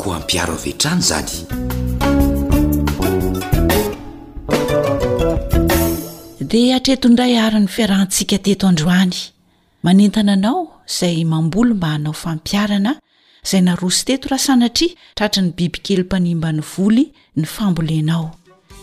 koa 0.00 0.14
ampiaro 0.22 0.54
avetrany 0.54 1.02
zany 1.08 1.32
di 6.48 6.72
atretondray 6.72 7.36
aryny 7.36 7.68
fiarahantsika 7.68 8.38
teto 8.44 8.64
androany 8.72 9.16
manentana 9.84 10.32
anao 10.38 10.60
izay 10.90 11.18
mamboly 11.32 11.72
mba 11.76 11.88
hanao 11.94 12.12
fampiarana 12.22 12.92
izay 13.46 13.62
narosy 13.68 14.02
teto 14.08 14.26
raha 14.32 14.40
sanatria 14.48 14.96
tratra 15.16 15.40
ny 15.44 15.50
bibikely 15.56 16.02
mpanimbany 16.08 16.60
voly 16.72 17.04
ny 17.36 17.44
fambolenao 17.54 18.26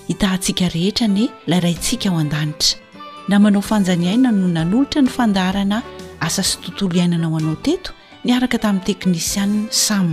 hitahntsika 0.09 0.65
rehetra 0.75 1.05
ny 1.15 1.21
laraitsika 1.49 2.07
ao 2.09 2.17
an-danitra 2.23 2.69
namanao 3.31 3.63
fanjaniaina 3.69 4.29
no 4.39 4.47
nanolotra 4.57 4.99
ny 5.05 5.09
fandaharana 5.17 5.77
asa 6.27 6.41
sy 6.49 6.55
tontolo 6.65 6.93
iainanao 6.99 7.33
anao 7.39 7.55
teto 7.65 7.89
niaraka 8.25 8.57
tamin'ny 8.63 8.85
teknisianna 8.89 9.63
sam 9.85 10.07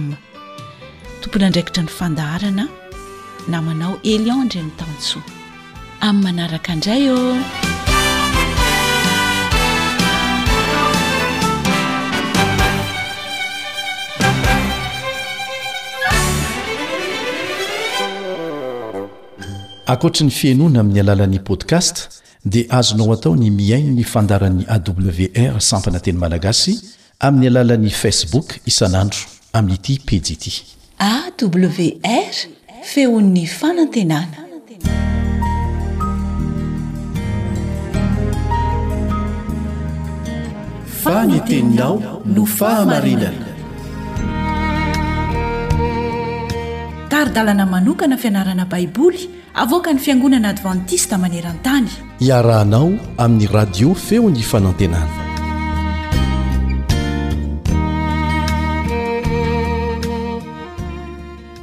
tompony 1.20 1.44
andraikitra 1.48 1.82
ny 1.84 1.90
fandaharana 1.98 2.64
namanao 3.52 3.94
eliandry 4.14 4.60
ny 4.66 4.72
tantso 4.80 5.18
amin'ny 6.04 6.22
manaraka 6.24 6.72
indray 6.74 7.10
o 7.10 7.16
ankoatra 19.86 20.24
ny 20.24 20.30
fianoana 20.30 20.80
amin'ny 20.80 21.00
alalan'i 21.04 21.38
podcast 21.48 21.96
dia 22.52 22.64
azonao 22.78 23.12
atao 23.16 23.32
ny 23.40 23.48
miaino 23.60 23.92
ny 23.98 24.02
fandaran'i 24.12 24.64
awr 24.76 25.60
sampana 25.70 25.98
teny 26.04 26.18
malagasy 26.24 26.72
amin'ny 27.26 27.46
alalan'ni 27.52 27.92
facebook 28.02 28.48
isanandro 28.70 29.20
amin'nyity 29.58 29.94
pidi 30.06 30.32
ity 30.36 30.52
awr 30.98 32.34
feon'ny 32.92 33.46
fanantenana 33.58 34.38
faneteninao 41.04 42.00
no 42.34 42.42
fahamarinana 42.58 43.48
taridalana 47.10 47.64
manokana 47.72 48.16
fianarana 48.22 48.64
baiboly 48.72 49.20
avoaka 49.64 49.90
ny 49.96 50.00
fiangonana 50.04 50.46
advantista 50.54 51.18
maneran-tany 51.24 51.88
iarahanao 52.28 52.86
amin'ny 53.24 53.48
radio 53.56 53.90
feo 54.06 54.30
ny 54.30 54.42
fanantenana 54.52 55.10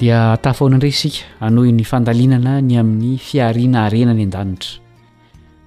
dia 0.03 0.19
atafaoany 0.35 0.75
indre 0.81 0.89
isika 0.91 1.23
anohi 1.47 1.71
n'ny 1.71 1.85
fandalinana 1.93 2.59
ny 2.61 2.75
amin'ny 2.83 3.15
fiariana 3.31 3.87
arena 3.87 4.11
ny 4.19 4.27
an-danitra 4.27 4.88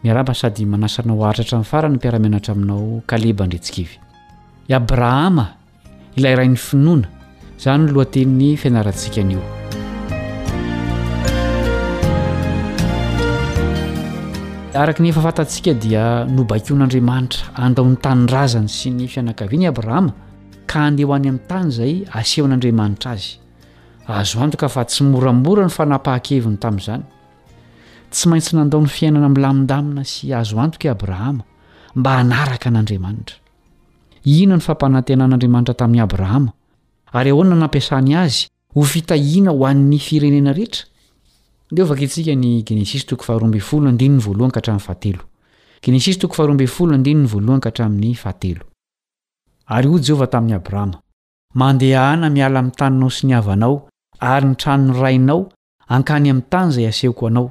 miaraba 0.04 0.34
sady 0.34 0.66
manasanao 0.66 1.24
aritratra 1.26 1.56
in'ny 1.58 1.64
farany 1.70 1.92
ny 1.92 1.96
mpiarameanatra 1.98 2.52
aminao 2.56 2.84
kaleba 3.10 3.42
andretsikivy 3.44 3.94
abrahama 4.76 5.44
ilayrain'ny 6.18 6.56
finoana 6.66 7.08
zany 7.64 7.84
lohateny 7.94 8.44
fianaratsika 8.62 9.18
anio 9.24 9.38
araka 14.82 15.00
ny 15.04 15.08
efa 15.12 15.22
fatatsika 15.28 15.70
dia 15.84 16.04
nobako 16.36 16.70
an'andriamanitra 16.76 17.44
andaon'ny 17.64 17.96
tanyrazany 18.06 18.68
sy 18.78 18.88
ny 18.98 19.06
fianakaviana 19.14 19.68
abrahama 19.74 20.10
ka 20.70 20.76
handeo 20.86 21.14
any 21.18 21.28
amin'ny 21.30 21.46
tany 21.52 21.70
zay 21.78 21.92
aseho 22.20 22.44
an'andriamanitra 22.48 23.10
azy 23.14 23.30
azo 24.18 24.36
antoka 24.44 24.68
fa 24.74 24.82
tsy 24.90 25.00
moramora 25.12 25.62
ny 25.66 25.70
fanapahan-keviny 25.78 26.58
tamin'izany 26.64 27.04
tsy 28.12 28.28
maintsy 28.28 28.56
nandao 28.56 28.80
ny 28.80 28.88
fiainana 28.88 29.26
amlamindamina 29.26 30.04
sy 30.04 30.32
azo 30.32 30.56
antoko 30.60 30.86
i 30.86 30.90
abrahama 30.90 31.44
mba 31.94 32.10
hanaraka 32.18 32.68
an'andriamanitra 32.70 33.36
ina 34.24 34.56
ny 34.56 34.60
fampanantenaan'andriamanitra 34.68 35.74
tamin'ny 35.80 36.02
abrahama 36.06 36.50
ary 37.18 37.30
ahoana 37.34 37.54
nampiasany 37.62 38.12
azy 38.22 38.42
ho 38.76 38.82
fita 38.92 39.16
ina 39.16 39.50
ho 39.56 39.64
an'ny 39.70 39.98
firenena 40.06 40.52
rehetrat 40.52 40.88
aamiala 51.96 52.62
m'taninao 52.62 53.10
snianao 53.18 53.74
yn 54.36 54.54
tranoy 54.62 55.02
ainaoakayam'tanyay 55.12 56.86
aeooao 56.90 57.44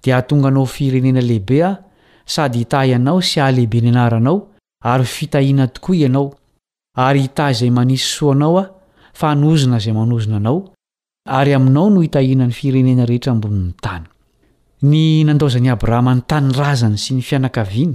di 0.00 0.10
atonga 0.12 0.48
anao 0.48 0.64
firenena 0.64 1.20
lehibe 1.20 1.62
a 1.62 1.70
sady 2.24 2.60
hita 2.64 2.80
ianao 2.86 3.20
sy 3.22 3.40
ahlehibe 3.40 3.80
ni 3.82 3.88
anaranao 3.88 4.48
ary 4.84 5.04
fitahina 5.04 5.66
tokoa 5.68 5.96
ianao 5.96 6.32
ary 6.96 7.24
ita 7.24 7.50
izay 7.50 7.70
manisy 7.70 8.04
soanao 8.16 8.58
a 8.58 8.64
fa 9.12 9.30
anozona 9.30 9.76
izaymanzona 9.78 10.36
anao 10.36 10.58
aryainao 11.38 11.90
no 11.90 12.02
itahinany 12.02 12.52
firenena 12.52 13.04
rehetrambny 13.06 13.72
any 13.84 14.04
ny 15.24 15.34
dony 15.34 15.70
abrahama 15.70 16.14
ny 16.14 16.22
tanyrazany 16.28 16.98
sy 16.98 17.14
ny 17.14 17.22
fianakaianyohi 17.22 17.92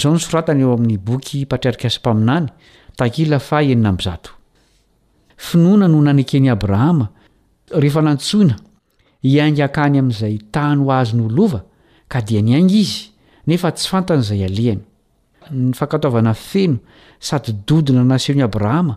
oaaeoain'nybokyariai 0.00 1.86
s 1.94 1.98
mpaminanyeina 2.00 3.92
mfinoana 5.40 5.88
no 5.88 6.02
nanekeny 6.02 6.50
abrahama 6.54 7.06
rehefa 7.82 8.02
nantsoina 8.06 8.54
iaing 9.32 9.58
akany 9.66 9.96
amin'izay 10.00 10.36
tany 10.54 10.78
ho 10.84 10.90
azy 11.00 11.12
no 11.18 11.26
lova 11.36 11.60
ka 12.12 12.18
dia 12.26 12.40
ny 12.46 12.52
aingy 12.56 12.78
izy 12.84 12.98
nefa 13.48 13.68
tsy 13.76 13.86
fantan'izay 13.92 14.40
alihany 14.48 14.82
ny 15.50 15.72
fankatovana 15.78 16.32
feno 16.34 16.76
sady 17.28 17.52
dodina 17.68 18.02
nasoni 18.04 18.42
abrahama 18.42 18.94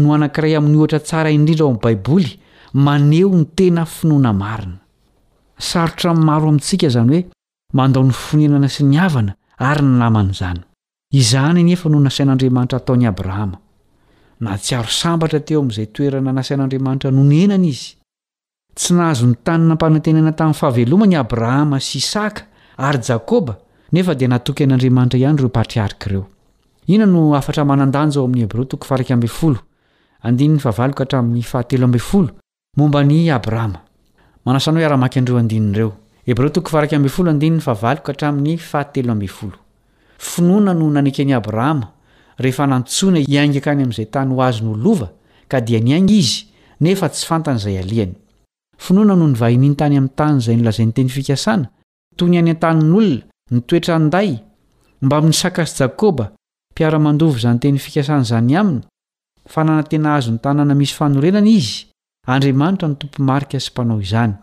no 0.00 0.06
anankiray 0.14 0.56
amin'ny 0.58 0.76
ohatra 0.78 1.00
tsara 1.00 1.30
indrindra 1.30 1.64
ao 1.64 1.70
ami'ny 1.70 1.82
baiboly 1.84 2.30
maneo 2.86 3.28
ny 3.38 3.44
tena 3.56 3.82
finoana 3.94 4.32
marina 4.42 4.78
sarotra 5.68 6.10
maro 6.26 6.48
amintsika 6.48 6.86
izany 6.90 7.10
hoe 7.16 7.22
mandao 7.76 8.02
ny 8.08 8.12
fnnana 8.24 8.68
sy 8.74 8.82
ny 8.84 8.98
avna 9.06 9.32
ary 9.60 9.82
ny 9.86 9.98
naman'zany 10.02 10.62
izanyny 11.14 11.74
efa 11.74 11.86
no 11.90 12.02
nasain'andriamanitraataon'ny 12.02 13.06
abrahama 13.06 13.58
natsiaro 14.42 14.90
sambatra 14.90 15.40
teo 15.40 15.62
amin'izay 15.62 15.86
toerana 15.94 16.34
nasain'andriamanitra 16.34 17.10
nonenana 17.14 17.62
izy 17.66 17.94
tsy 18.74 18.94
nahazo 18.98 19.30
ny 19.30 19.36
tanina 19.46 19.74
mpanantenena 19.74 20.32
tamin'ny 20.34 20.58
fahavelomany 20.58 21.14
abrahama 21.14 21.78
sy 21.78 22.02
isaka 22.02 22.42
ary 22.76 22.98
jakôba 23.02 23.58
nefa 23.94 24.14
di 24.18 24.26
natoky 24.26 24.66
ian'andriamanitra 24.66 25.18
ihany 25.22 25.38
reo 25.38 25.50
patriaikeoina 25.54 27.06
no 27.06 27.34
aftramanadanjoan'y 27.38 28.42
hebr 28.42 28.62
o'y 34.66 35.72
h 35.74 35.90
hfinoana 40.16 40.74
no 40.74 40.90
nanekeny 40.90 41.34
abrahama 41.34 41.88
rehef 42.38 42.58
nantsoina 42.58 43.18
iaigka 43.20 43.70
any 43.72 43.82
amin'zay 43.84 44.06
tany 44.14 44.30
hoaz 44.38 44.60
nylov 44.64 45.02
k 45.48 45.52
aig 45.58 46.10
iz 46.10 46.30
ne 46.80 46.94
tsy 46.94 48.14
fnnyao 48.84 49.16
nhntanyami'ny 49.16 50.08
tanyzay 50.18 50.56
nlzantenyanatoyny 50.56 52.38
any 52.38 52.50
an-tann'olona 52.50 53.22
nytoera 53.54 53.96
nday 53.98 54.30
mbamin'ny 55.02 55.34
saasy 55.40 55.80
jakba 55.82 56.24
mpiaranv 56.72 57.38
zanytenyfasan' 57.44 58.24
zany 58.30 58.56
aminy 58.60 58.80
fananatena 59.54 60.14
azony 60.16 60.38
tanna 60.42 60.74
misy 60.74 60.94
fanorenana 60.98 61.48
izydranitra 61.58 62.64
nytompoaia 62.90 63.58
sympanaozy 63.60 64.38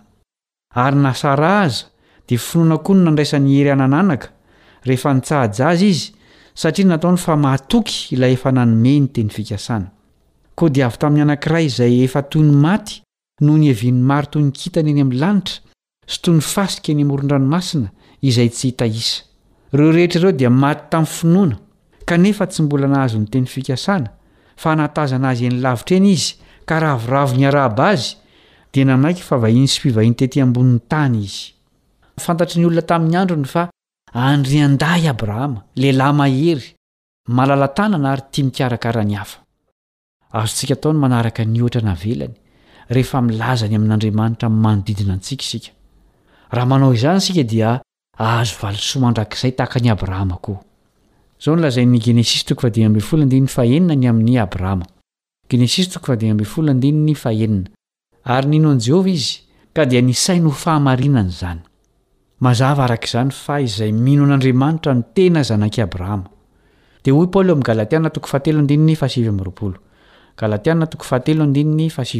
ary 0.75 0.95
nasara 0.97 1.59
aza 1.61 1.85
dia 2.27 2.37
finoana 2.39 2.77
koa 2.77 2.95
ny 2.95 3.03
nandraisany 3.03 3.49
hery 3.55 3.71
anananaka 3.73 4.29
rehefa 4.87 5.13
nitsahaj 5.13 5.59
aza 5.69 5.85
izy 5.85 6.11
satria 6.55 6.87
nataony 6.87 7.17
fa 7.17 7.35
mahatoky 7.35 7.95
ilay 8.15 8.33
efa 8.37 8.51
nanomeny 8.55 9.07
teny 9.15 9.29
fikasana 9.29 9.89
koa 10.55 10.69
dia 10.69 10.85
avy 10.87 10.97
tamin'ny 11.03 11.23
anankira 11.25 11.61
izay 11.67 11.97
efa 12.05 12.21
toy 12.23 12.43
ny 12.45 12.53
maty 12.63 13.01
noho 13.41 13.57
ny 13.57 13.67
hevian'nymaro 13.71 14.29
toy 14.31 14.43
ny 14.47 14.51
kintany 14.51 14.89
eny 14.95 15.01
amin'ny 15.03 15.19
lanitra 15.19 15.59
sy 16.11 16.21
toy 16.25 16.35
ny 16.37 16.41
fasika 16.51 16.91
eny 16.95 17.03
am'oron-dranomasina 17.05 17.89
izay 18.31 18.49
tsy 18.49 18.65
hitahisa 18.71 19.23
ireo 19.73 19.91
rehetra 19.91 20.19
ireo 20.21 20.31
dia 20.37 20.49
maty 20.49 20.81
tamin'ny 20.93 21.17
finoana 21.17 21.57
kanefa 22.05 22.47
tsy 22.47 22.63
mbola 22.69 22.87
nahazonyteny 22.87 23.47
fikasana 23.53 24.13
fa 24.55 24.75
natazana 24.75 25.29
azy 25.35 25.45
eny 25.51 25.59
lavitra 25.63 25.97
eny 25.99 26.09
izy 26.15 26.35
ka 26.65 26.79
ravoravo 26.79 27.35
ny 27.35 27.45
araba 27.49 27.89
azy 27.95 28.15
tinanaiky 28.73 29.21
fa 29.27 29.37
vahiny 29.41 29.67
smpivahiny 29.67 30.15
tety 30.19 30.41
ambonin'ny 30.43 30.79
tany 30.91 31.17
izy 31.25 31.41
fantatry 32.25 32.61
ny 32.61 32.67
olona 32.69 32.83
tamin'ny 32.91 33.17
androny 33.21 33.47
fa 33.53 33.63
andrianda 34.27 34.89
i 35.03 35.07
abrahama 35.13 35.61
lehlahy 35.81 36.13
mahery 36.21 36.67
malalatanana 37.37 38.07
ary 38.13 38.23
tia 38.31 38.43
mikarakarany 38.49 39.13
hafa 39.21 39.37
azontsika 40.39 40.73
ataony 40.77 40.99
manaraka 41.03 41.41
nyotra 41.45 41.81
navelany 41.89 42.35
rehefamilaza 42.95 43.65
ny 43.71 43.75
amin'andriamanitra 43.79 44.47
manodidina 44.63 45.13
ntsika 45.19 45.45
ik 45.57 45.65
ahnaoizany 46.61 47.19
sika 47.25 47.43
dia 47.51 47.69
azo 48.37 48.53
valsomandrakzay 48.61 49.51
tahakany 49.57 49.87
abrahama 49.91 50.35
'eneshy 55.51 55.81
in'yah 57.41 57.61
ary 58.23 58.47
nino 58.47 58.69
an' 58.69 58.77
jehovah 58.81 59.11
izy 59.13 59.41
ka 59.73 59.85
dia 59.87 60.01
nisainy 60.01 60.45
ho 60.45 60.51
fahamarinany 60.53 61.31
zany 61.33 61.61
mazava 62.45 62.83
araka 62.85 63.07
izany 63.09 63.31
fa 63.33 63.57
izay 63.57 63.89
minoan'andriamanitra 63.91 64.93
ny 64.93 65.03
tena 65.15 65.41
zanak' 65.41 65.81
abrahama 65.81 66.29
dia 67.01 67.13
hoy 67.13 67.27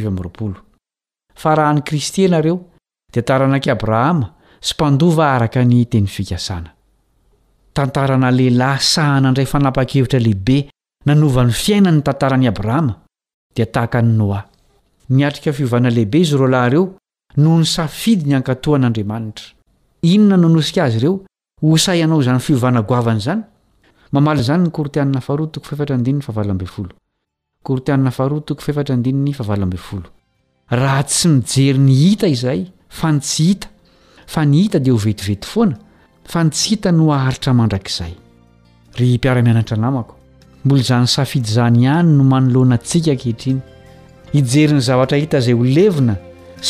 paoly 0.02 0.46
fa 1.32 1.54
raha 1.56 1.72
ny 1.72 1.80
kristy 1.82 2.24
anareo 2.28 2.58
dia 3.12 3.22
taranaki 3.24 3.70
abrahama 3.72 4.34
sy 4.60 4.74
mpandova 4.76 5.32
araka 5.36 5.64
ny 5.64 5.86
teny 5.88 6.04
fikasana 6.06 6.68
tantarana 7.72 8.28
lehilahy 8.30 8.80
sahana 8.84 9.30
ndray 9.32 9.46
fanapa-kevitra 9.48 10.18
lehibe 10.20 10.68
nanovany 11.08 11.48
fiainayny 11.52 12.02
tantarany 12.04 12.48
abrahama 12.52 12.98
dia 13.56 13.64
tahaka 13.66 13.98
any 14.04 14.08
noa 14.12 14.44
niatrika 15.10 15.52
fiovanalehibe 15.52 16.18
izy 16.20 16.36
rolahyreo 16.36 16.94
noho 17.36 17.58
ny 17.58 17.64
safidy 17.66 18.26
ny 18.28 18.34
ankatoh 18.36 18.74
an'andriamanitra 18.76 19.44
inona 20.02 20.36
noanosika 20.36 20.84
azy 20.84 20.96
ireo 20.98 21.20
osaianao 21.62 22.22
zany 22.22 22.38
fiovana 22.40 22.82
goavany 22.82 23.20
zany 23.20 23.42
mamaly 24.12 24.42
zany 24.42 24.62
nykortiana 24.66 25.18
atootiat 28.08 29.40
raha 30.70 31.02
tsy 31.04 31.28
mijery 31.28 31.78
nyhita 31.78 32.26
izay 32.26 32.66
fa 32.88 33.08
n 33.12 33.20
tsy 33.20 33.44
hita 33.44 33.68
fa 34.26 34.44
ny 34.44 34.54
hita 34.62 34.78
dia 34.80 34.94
o 34.94 34.96
vetivety 34.96 35.46
foana 35.46 35.76
fa 36.24 36.44
ntsy 36.44 36.68
hita 36.70 36.92
no 36.92 37.12
aharitra 37.12 37.52
mandrakizayyo 37.52 38.16
hijerin'ny 44.32 44.80
zavatra 44.86 45.18
hita 45.20 45.38
izay 45.42 45.56
ho 45.58 45.64
levina 45.76 46.14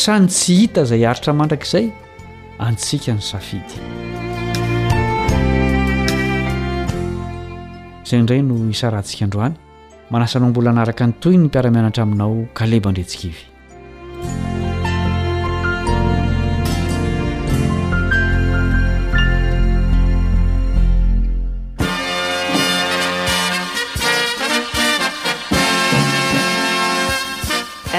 sany 0.03 0.27
tsy 0.27 0.55
hita 0.63 0.83
izay 0.87 1.05
aritra 1.11 1.33
mandrakizay 1.39 1.85
antsika 2.67 3.15
ny 3.15 3.23
safidy 3.29 3.77
zayndray 8.09 8.43
no 8.47 8.57
isarantsikaandroany 8.75 9.55
manasanao 10.11 10.51
mbola 10.51 10.75
anaraka 10.75 11.07
ny 11.07 11.13
toy 11.23 11.37
ny 11.39 11.45
mpiaramianatra 11.47 12.03
aminao 12.03 12.43
kaleba 12.53 12.91
ndretsikaivy 12.91 13.49